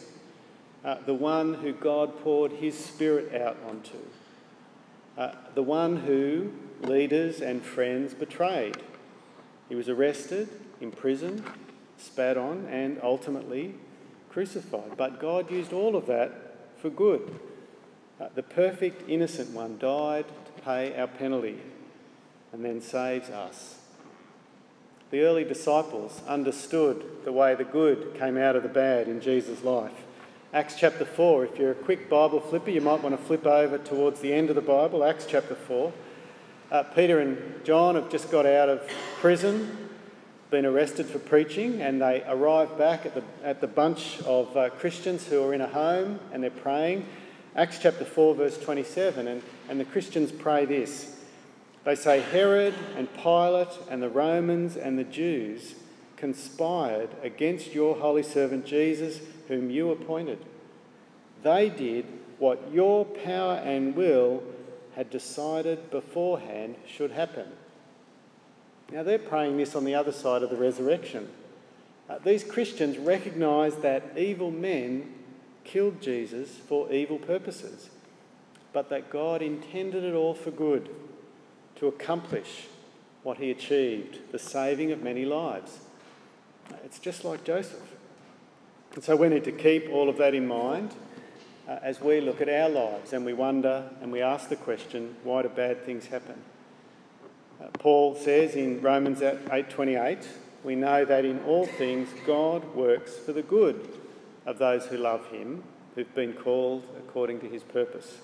uh, 0.84 0.96
the 1.04 1.14
one 1.14 1.54
who 1.54 1.72
God 1.72 2.20
poured 2.22 2.52
his 2.52 2.76
Spirit 2.78 3.34
out 3.40 3.56
onto, 3.68 3.98
uh, 5.16 5.34
the 5.54 5.62
one 5.62 5.96
who 5.96 6.52
leaders 6.80 7.40
and 7.40 7.62
friends 7.62 8.14
betrayed. 8.14 8.78
He 9.68 9.74
was 9.74 9.88
arrested, 9.88 10.48
imprisoned, 10.80 11.44
spat 12.00 12.36
on, 12.36 12.66
and 12.66 12.98
ultimately 13.02 13.74
crucified. 14.30 14.96
But 14.96 15.20
God 15.20 15.50
used 15.50 15.72
all 15.72 15.96
of 15.96 16.06
that 16.06 16.56
for 16.78 16.90
good. 16.90 17.38
Uh, 18.20 18.28
the 18.34 18.42
perfect, 18.42 19.08
innocent 19.08 19.50
one 19.50 19.78
died 19.78 20.26
to 20.46 20.62
pay 20.62 20.98
our 20.98 21.06
penalty 21.06 21.58
and 22.52 22.64
then 22.64 22.80
saves 22.80 23.30
us. 23.30 23.78
The 25.10 25.22
early 25.22 25.44
disciples 25.44 26.22
understood 26.28 27.24
the 27.24 27.32
way 27.32 27.54
the 27.54 27.64
good 27.64 28.14
came 28.18 28.36
out 28.36 28.56
of 28.56 28.62
the 28.62 28.68
bad 28.68 29.08
in 29.08 29.20
Jesus' 29.20 29.64
life 29.64 29.92
Acts 30.52 30.74
chapter 30.76 31.04
4. 31.04 31.44
If 31.44 31.58
you're 31.60 31.70
a 31.70 31.76
quick 31.76 32.10
Bible 32.10 32.40
flipper, 32.40 32.70
you 32.70 32.80
might 32.80 33.04
want 33.04 33.16
to 33.16 33.24
flip 33.24 33.46
over 33.46 33.78
towards 33.78 34.18
the 34.18 34.32
end 34.32 34.50
of 34.50 34.56
the 34.56 34.60
Bible, 34.60 35.04
Acts 35.04 35.24
chapter 35.24 35.54
4. 35.54 35.92
Uh, 36.72 36.82
Peter 36.82 37.20
and 37.20 37.64
John 37.64 37.94
have 37.94 38.10
just 38.10 38.32
got 38.32 38.46
out 38.46 38.68
of 38.68 38.82
prison, 39.20 39.89
been 40.50 40.66
arrested 40.66 41.06
for 41.06 41.18
preaching, 41.18 41.80
and 41.80 42.02
they 42.02 42.22
arrive 42.26 42.76
back 42.76 43.06
at 43.06 43.14
the, 43.14 43.22
at 43.44 43.60
the 43.60 43.66
bunch 43.66 44.20
of 44.22 44.54
uh, 44.56 44.70
Christians 44.70 45.26
who 45.26 45.42
are 45.44 45.54
in 45.54 45.60
a 45.60 45.68
home 45.68 46.18
and 46.32 46.42
they're 46.42 46.50
praying. 46.50 47.06
Acts 47.54 47.78
chapter 47.80 48.04
4, 48.04 48.34
verse 48.34 48.58
27, 48.58 49.28
and, 49.28 49.42
and 49.68 49.78
the 49.78 49.84
Christians 49.84 50.32
pray 50.32 50.64
this. 50.64 51.16
They 51.84 51.94
say, 51.94 52.20
Herod 52.20 52.74
and 52.96 53.12
Pilate 53.14 53.78
and 53.88 54.02
the 54.02 54.08
Romans 54.08 54.76
and 54.76 54.98
the 54.98 55.04
Jews 55.04 55.74
conspired 56.16 57.08
against 57.22 57.72
your 57.72 57.96
holy 57.96 58.22
servant 58.22 58.66
Jesus, 58.66 59.20
whom 59.48 59.70
you 59.70 59.90
appointed. 59.90 60.38
They 61.42 61.70
did 61.70 62.06
what 62.38 62.72
your 62.72 63.04
power 63.04 63.54
and 63.54 63.96
will 63.96 64.42
had 64.94 65.10
decided 65.10 65.90
beforehand 65.90 66.76
should 66.86 67.12
happen. 67.12 67.46
Now, 68.92 69.04
they're 69.04 69.18
praying 69.18 69.56
this 69.56 69.76
on 69.76 69.84
the 69.84 69.94
other 69.94 70.12
side 70.12 70.42
of 70.42 70.50
the 70.50 70.56
resurrection. 70.56 71.28
Uh, 72.08 72.18
these 72.18 72.42
Christians 72.42 72.98
recognise 72.98 73.76
that 73.76 74.18
evil 74.18 74.50
men 74.50 75.14
killed 75.62 76.00
Jesus 76.00 76.56
for 76.56 76.92
evil 76.92 77.18
purposes, 77.18 77.90
but 78.72 78.88
that 78.90 79.10
God 79.10 79.42
intended 79.42 80.02
it 80.02 80.14
all 80.14 80.34
for 80.34 80.50
good 80.50 80.88
to 81.76 81.86
accomplish 81.86 82.66
what 83.22 83.38
he 83.38 83.50
achieved 83.50 84.18
the 84.32 84.38
saving 84.38 84.90
of 84.90 85.02
many 85.02 85.24
lives. 85.24 85.78
It's 86.84 86.98
just 86.98 87.24
like 87.24 87.44
Joseph. 87.44 87.94
And 88.94 89.04
so 89.04 89.14
we 89.14 89.28
need 89.28 89.44
to 89.44 89.52
keep 89.52 89.88
all 89.90 90.08
of 90.08 90.16
that 90.18 90.34
in 90.34 90.48
mind 90.48 90.92
uh, 91.68 91.78
as 91.82 92.00
we 92.00 92.20
look 92.20 92.40
at 92.40 92.48
our 92.48 92.68
lives 92.68 93.12
and 93.12 93.24
we 93.24 93.32
wonder 93.32 93.88
and 94.02 94.10
we 94.10 94.20
ask 94.20 94.48
the 94.48 94.56
question, 94.56 95.14
why 95.22 95.42
do 95.42 95.48
bad 95.48 95.84
things 95.84 96.06
happen? 96.06 96.34
Paul 97.78 98.14
says 98.14 98.54
in 98.54 98.80
Romans 98.80 99.20
8:28, 99.20 100.26
we 100.64 100.74
know 100.74 101.04
that 101.04 101.24
in 101.24 101.42
all 101.44 101.66
things 101.66 102.08
God 102.26 102.74
works 102.74 103.16
for 103.16 103.32
the 103.32 103.42
good 103.42 103.88
of 104.46 104.58
those 104.58 104.86
who 104.86 104.96
love 104.96 105.26
him, 105.30 105.62
who've 105.94 106.14
been 106.14 106.32
called 106.32 106.84
according 106.98 107.40
to 107.40 107.48
his 107.48 107.62
purpose. 107.62 108.18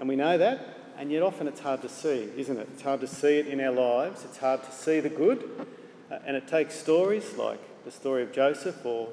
And 0.00 0.08
we 0.08 0.16
know 0.16 0.38
that, 0.38 0.60
and 0.96 1.10
yet 1.10 1.22
often 1.22 1.48
it's 1.48 1.60
hard 1.60 1.82
to 1.82 1.88
see, 1.88 2.28
isn't 2.36 2.56
it? 2.56 2.68
It's 2.72 2.82
hard 2.82 3.00
to 3.00 3.06
see 3.06 3.38
it 3.38 3.46
in 3.46 3.60
our 3.60 3.72
lives. 3.72 4.24
It's 4.24 4.38
hard 4.38 4.62
to 4.64 4.72
see 4.72 5.00
the 5.00 5.08
good, 5.08 5.66
uh, 6.10 6.18
and 6.26 6.36
it 6.36 6.46
takes 6.46 6.74
stories 6.74 7.36
like 7.36 7.60
the 7.84 7.90
story 7.90 8.22
of 8.22 8.32
Joseph 8.32 8.84
or 8.84 9.08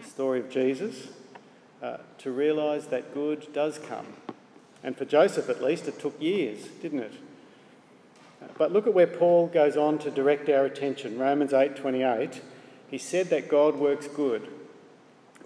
the 0.00 0.08
story 0.08 0.40
of 0.40 0.50
Jesus 0.50 1.08
uh, 1.82 1.98
to 2.18 2.30
realise 2.30 2.86
that 2.86 3.14
good 3.14 3.52
does 3.52 3.78
come. 3.78 4.06
And 4.82 4.96
for 4.96 5.04
Joseph, 5.04 5.48
at 5.48 5.62
least, 5.62 5.86
it 5.86 6.00
took 6.00 6.20
years, 6.20 6.66
didn't 6.80 7.00
it? 7.00 7.12
But 8.58 8.72
look 8.72 8.86
at 8.86 8.94
where 8.94 9.06
Paul 9.06 9.48
goes 9.48 9.76
on 9.76 9.98
to 9.98 10.10
direct 10.10 10.48
our 10.48 10.64
attention. 10.64 11.18
Romans 11.18 11.52
8:28. 11.52 12.40
He 12.88 12.98
said 12.98 13.28
that 13.30 13.48
God 13.48 13.76
works 13.76 14.06
good, 14.06 14.48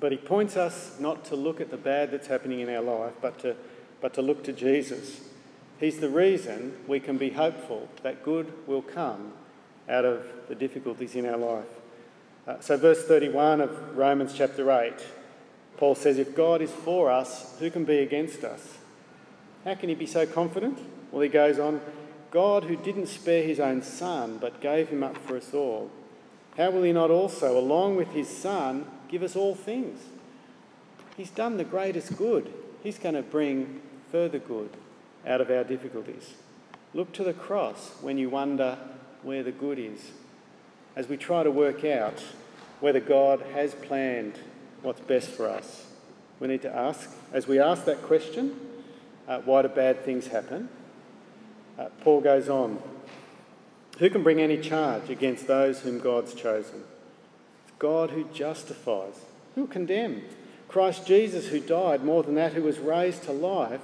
but 0.01 0.11
he 0.13 0.19
points 0.19 0.57
us 0.57 0.99
not 0.99 1.25
to 1.27 1.37
look 1.37 1.61
at 1.61 1.71
the 1.71 1.77
bad 1.77 2.11
that's 2.11 2.27
happening 2.27 2.61
in 2.61 2.69
our 2.69 2.83
life, 2.83 3.13
but 3.21 3.39
to, 3.41 3.55
but 4.01 4.15
to 4.15 4.23
look 4.23 4.43
to 4.45 4.53
Jesus. 4.53 5.21
He's 5.79 6.01
the 6.01 6.09
reason 6.09 6.77
we 6.89 6.99
can 6.99 7.19
be 7.19 7.31
hopeful 7.31 7.89
that 8.03 8.25
good 8.25 8.53
will 8.67 8.83
come 8.83 9.33
out 9.89 10.05
of 10.05 10.27
the 10.49 10.55
difficulties 10.55 11.15
in 11.15 11.27
our 11.27 11.37
life. 11.37 11.67
Uh, 12.47 12.59
so, 12.61 12.77
verse 12.77 13.05
31 13.05 13.61
of 13.61 13.97
Romans 13.97 14.33
chapter 14.35 14.71
8 14.71 14.95
Paul 15.77 15.95
says, 15.95 16.19
If 16.19 16.35
God 16.35 16.63
is 16.63 16.71
for 16.71 17.11
us, 17.11 17.55
who 17.59 17.71
can 17.71 17.85
be 17.85 17.99
against 17.99 18.45
us? 18.45 18.79
How 19.65 19.75
can 19.75 19.89
he 19.89 19.95
be 19.95 20.07
so 20.07 20.27
confident? 20.27 20.79
Well, 21.13 21.23
he 21.23 21.29
goes 21.29 21.59
on, 21.59 21.81
God 22.31 22.65
who 22.65 22.77
didn't 22.77 23.07
spare 23.07 23.43
his 23.43 23.61
own 23.61 23.83
son, 23.83 24.39
but 24.39 24.61
gave 24.61 24.89
him 24.89 25.03
up 25.03 25.17
for 25.19 25.37
us 25.37 25.55
all, 25.55 25.91
how 26.57 26.71
will 26.71 26.83
he 26.83 26.93
not 26.93 27.11
also, 27.11 27.59
along 27.59 27.97
with 27.97 28.09
his 28.09 28.29
son, 28.29 28.87
give 29.09 29.23
us 29.23 29.37
all 29.37 29.55
things? 29.55 30.01
He's 31.17 31.31
done 31.31 31.57
the 31.57 31.65
greatest 31.65 32.17
good. 32.17 32.53
He's 32.83 32.99
going 32.99 33.15
to 33.15 33.23
bring 33.23 33.81
further 34.11 34.39
good 34.39 34.71
out 35.27 35.41
of 35.41 35.51
our 35.51 35.65
difficulties. 35.65 36.35
Look 36.95 37.12
to 37.12 37.25
the 37.25 37.33
cross 37.33 37.93
when 38.01 38.17
you 38.17 38.31
wonder 38.31 38.79
where 39.23 39.43
the 39.43 39.53
good 39.53 39.79
is, 39.79 40.12
as 40.95 41.09
we 41.09 41.17
try 41.17 41.43
to 41.43 41.51
work 41.51 41.85
out 41.85 42.23
whether 42.81 43.01
God 43.01 43.43
has 43.55 43.75
planned 43.75 44.39
what's 44.83 45.01
best 45.01 45.29
for 45.29 45.49
us. 45.49 45.87
We 46.39 46.49
need 46.49 46.62
to 46.62 46.75
ask, 46.75 47.11
as 47.33 47.47
we 47.47 47.59
ask 47.59 47.85
that 47.87 48.03
question, 48.03 48.59
uh, 49.27 49.41
why 49.41 49.62
do 49.62 49.69
bad 49.69 50.05
things 50.05 50.29
happen? 50.29 50.69
Uh, 51.79 51.89
Paul 52.01 52.21
goes 52.21 52.49
on, 52.49 52.83
who 53.99 54.11
can 54.11 54.23
bring 54.23 54.41
any 54.41 54.59
charge 54.59 55.11
against 55.11 55.47
those 55.47 55.81
whom 55.81 55.99
God's 55.99 56.35
chosen? 56.35 56.85
It's 57.65 57.77
God 57.79 58.11
who 58.11 58.25
justifies. 58.25 59.21
Who 59.55 59.62
will 59.62 59.69
condemn? 59.69 60.23
Christ 60.69 61.07
Jesus, 61.07 61.49
who 61.49 61.61
died, 61.61 62.05
more 62.05 62.23
than 62.23 62.35
that, 62.35 62.53
who 62.53 62.62
was 62.62 62.79
raised 62.79 63.23
to 63.25 63.33
life, 63.33 63.81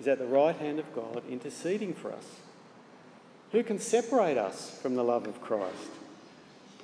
is 0.00 0.08
at 0.08 0.18
the 0.18 0.26
right 0.26 0.56
hand 0.56 0.78
of 0.78 0.94
God 0.94 1.22
interceding 1.28 1.94
for 1.94 2.12
us. 2.12 2.24
Who 3.52 3.62
can 3.62 3.78
separate 3.78 4.36
us 4.38 4.78
from 4.82 4.96
the 4.96 5.04
love 5.04 5.26
of 5.26 5.40
Christ? 5.40 5.90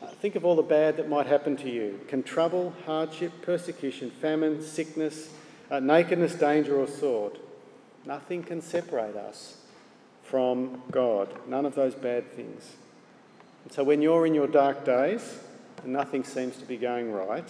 Uh, 0.00 0.06
think 0.06 0.36
of 0.36 0.44
all 0.44 0.56
the 0.56 0.62
bad 0.62 0.96
that 0.96 1.08
might 1.08 1.26
happen 1.26 1.56
to 1.58 1.68
you. 1.68 2.00
Can 2.08 2.22
trouble, 2.22 2.74
hardship, 2.86 3.32
persecution, 3.42 4.10
famine, 4.10 4.62
sickness, 4.62 5.30
uh, 5.70 5.80
nakedness, 5.80 6.34
danger, 6.34 6.76
or 6.76 6.86
sword? 6.86 7.38
Nothing 8.06 8.42
can 8.42 8.62
separate 8.62 9.16
us 9.16 9.59
from 10.30 10.80
God. 10.92 11.28
None 11.48 11.66
of 11.66 11.74
those 11.74 11.94
bad 11.94 12.32
things. 12.36 12.76
And 13.64 13.72
so 13.72 13.82
when 13.82 14.00
you're 14.00 14.26
in 14.26 14.34
your 14.34 14.46
dark 14.46 14.84
days 14.84 15.40
and 15.82 15.92
nothing 15.92 16.22
seems 16.22 16.56
to 16.58 16.64
be 16.64 16.76
going 16.76 17.10
right, 17.10 17.48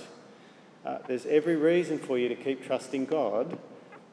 uh, 0.87 0.99
there's 1.07 1.27
every 1.27 1.57
reason 1.57 1.99
for 1.99 2.19
you 2.19 2.31
to 2.31 2.35
keep 2.35 2.65
trusting 2.65 3.05
God. 3.05 3.59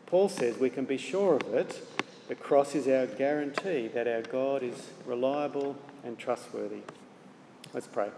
Paul 0.06 0.27
says 0.27 0.58
we 0.58 0.69
can 0.69 0.84
be 0.84 0.97
sure 0.97 1.36
of 1.36 1.53
it. 1.53 1.82
The 2.27 2.36
cross 2.36 2.75
is 2.75 2.89
our 2.89 3.08
guarantee 3.08 3.88
that 3.88 4.06
our 4.06 4.21
God 4.21 4.63
is 4.63 4.89
reliable 5.06 5.77
and 6.03 6.19
trustworthy. 6.19 6.82
Let's 7.73 7.88
pray. 7.88 8.10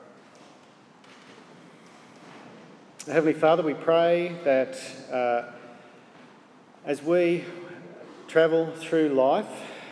Heavenly 3.05 3.33
Father, 3.33 3.62
we 3.62 3.75
pray 3.75 4.35
that 4.43 4.79
uh, 5.12 5.43
as 6.85 7.03
we 7.03 7.45
travel 8.27 8.71
through 8.71 9.09
life, 9.09 9.47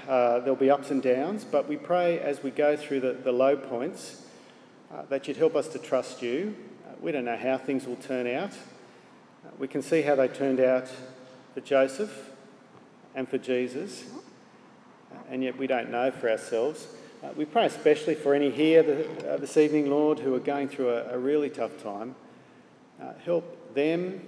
uh, 0.08 0.40
there'll 0.40 0.56
be 0.56 0.72
ups 0.72 0.90
and 0.90 1.04
downs, 1.04 1.44
but 1.44 1.68
we 1.68 1.76
pray 1.76 2.20
as 2.20 2.42
we 2.42 2.50
go 2.50 2.78
through 2.78 3.02
the, 3.02 3.14
the 3.14 3.32
low 3.32 3.58
points 3.58 4.24
uh, 4.94 5.04
that 5.10 5.28
you'd 5.28 5.38
help 5.38 5.56
us 5.56 5.68
to 5.68 5.80
trust 5.80 6.22
you. 6.22 6.56
Uh, 6.88 6.94
we 7.02 7.12
don't 7.12 7.26
know 7.26 7.38
how 7.38 7.58
things 7.58 7.86
will 7.86 7.98
turn 7.98 8.26
out. 8.28 8.52
Uh, 8.52 9.50
we 9.60 9.68
can 9.68 9.82
see 9.82 10.02
how 10.02 10.16
they 10.16 10.28
turned 10.28 10.60
out 10.60 10.90
for 11.54 11.62
Joseph 11.62 12.32
and 13.16 13.28
for 13.28 13.38
Jesus, 13.38 14.06
uh, 15.12 15.18
and 15.30 15.44
yet 15.44 15.58
we 15.58 15.68
don't 15.68 15.92
know 15.92 16.10
for 16.12 16.30
ourselves. 16.30 16.88
we 17.36 17.44
pray 17.44 17.66
especially 17.66 18.16
for 18.16 18.34
any 18.34 18.50
here 18.50 18.84
the, 18.84 19.38
this 19.40 19.58
evening, 19.58 19.90
Lord, 19.90 20.20
who 20.20 20.34
are 20.36 20.40
going 20.40 20.70
through 20.70 20.90
a, 20.90 21.16
a 21.16 21.18
really 21.18 21.50
tough 21.50 21.84
time. 21.84 22.16
Uh, 23.02 23.12
help 23.24 23.76
them 23.76 24.22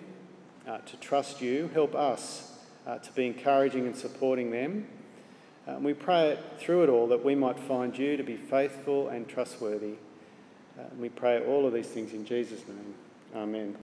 uh, 0.68 0.78
to 0.80 0.98
trust 0.98 1.42
you. 1.42 1.70
Help 1.74 1.96
us 1.96 2.52
uh, 2.86 2.98
to 2.98 3.12
be 3.14 3.26
encouraging 3.26 3.88
and 3.88 3.96
supporting 3.96 4.52
them. 4.52 4.86
Uh, 5.70 5.76
and 5.76 5.86
we 5.86 5.94
pray 5.94 6.30
it, 6.32 6.40
through 6.58 6.84
it 6.84 6.90
all 6.90 7.08
that 7.08 7.24
we 7.24 7.36
might 7.36 7.60
find 7.60 7.98
you 7.98 8.18
to 8.18 8.24
be 8.24 8.36
faithful 8.36 9.10
and 9.10 9.28
trustworthy. 9.28 9.94
Uh, 10.78 10.84
and 10.90 11.00
we 11.00 11.10
pray 11.10 11.46
all 11.46 11.68
of 11.68 11.74
these 11.74 11.88
things 11.88 12.14
in 12.14 12.26
Jesus' 12.26 12.62
name. 12.68 12.96
Amen. 13.36 13.76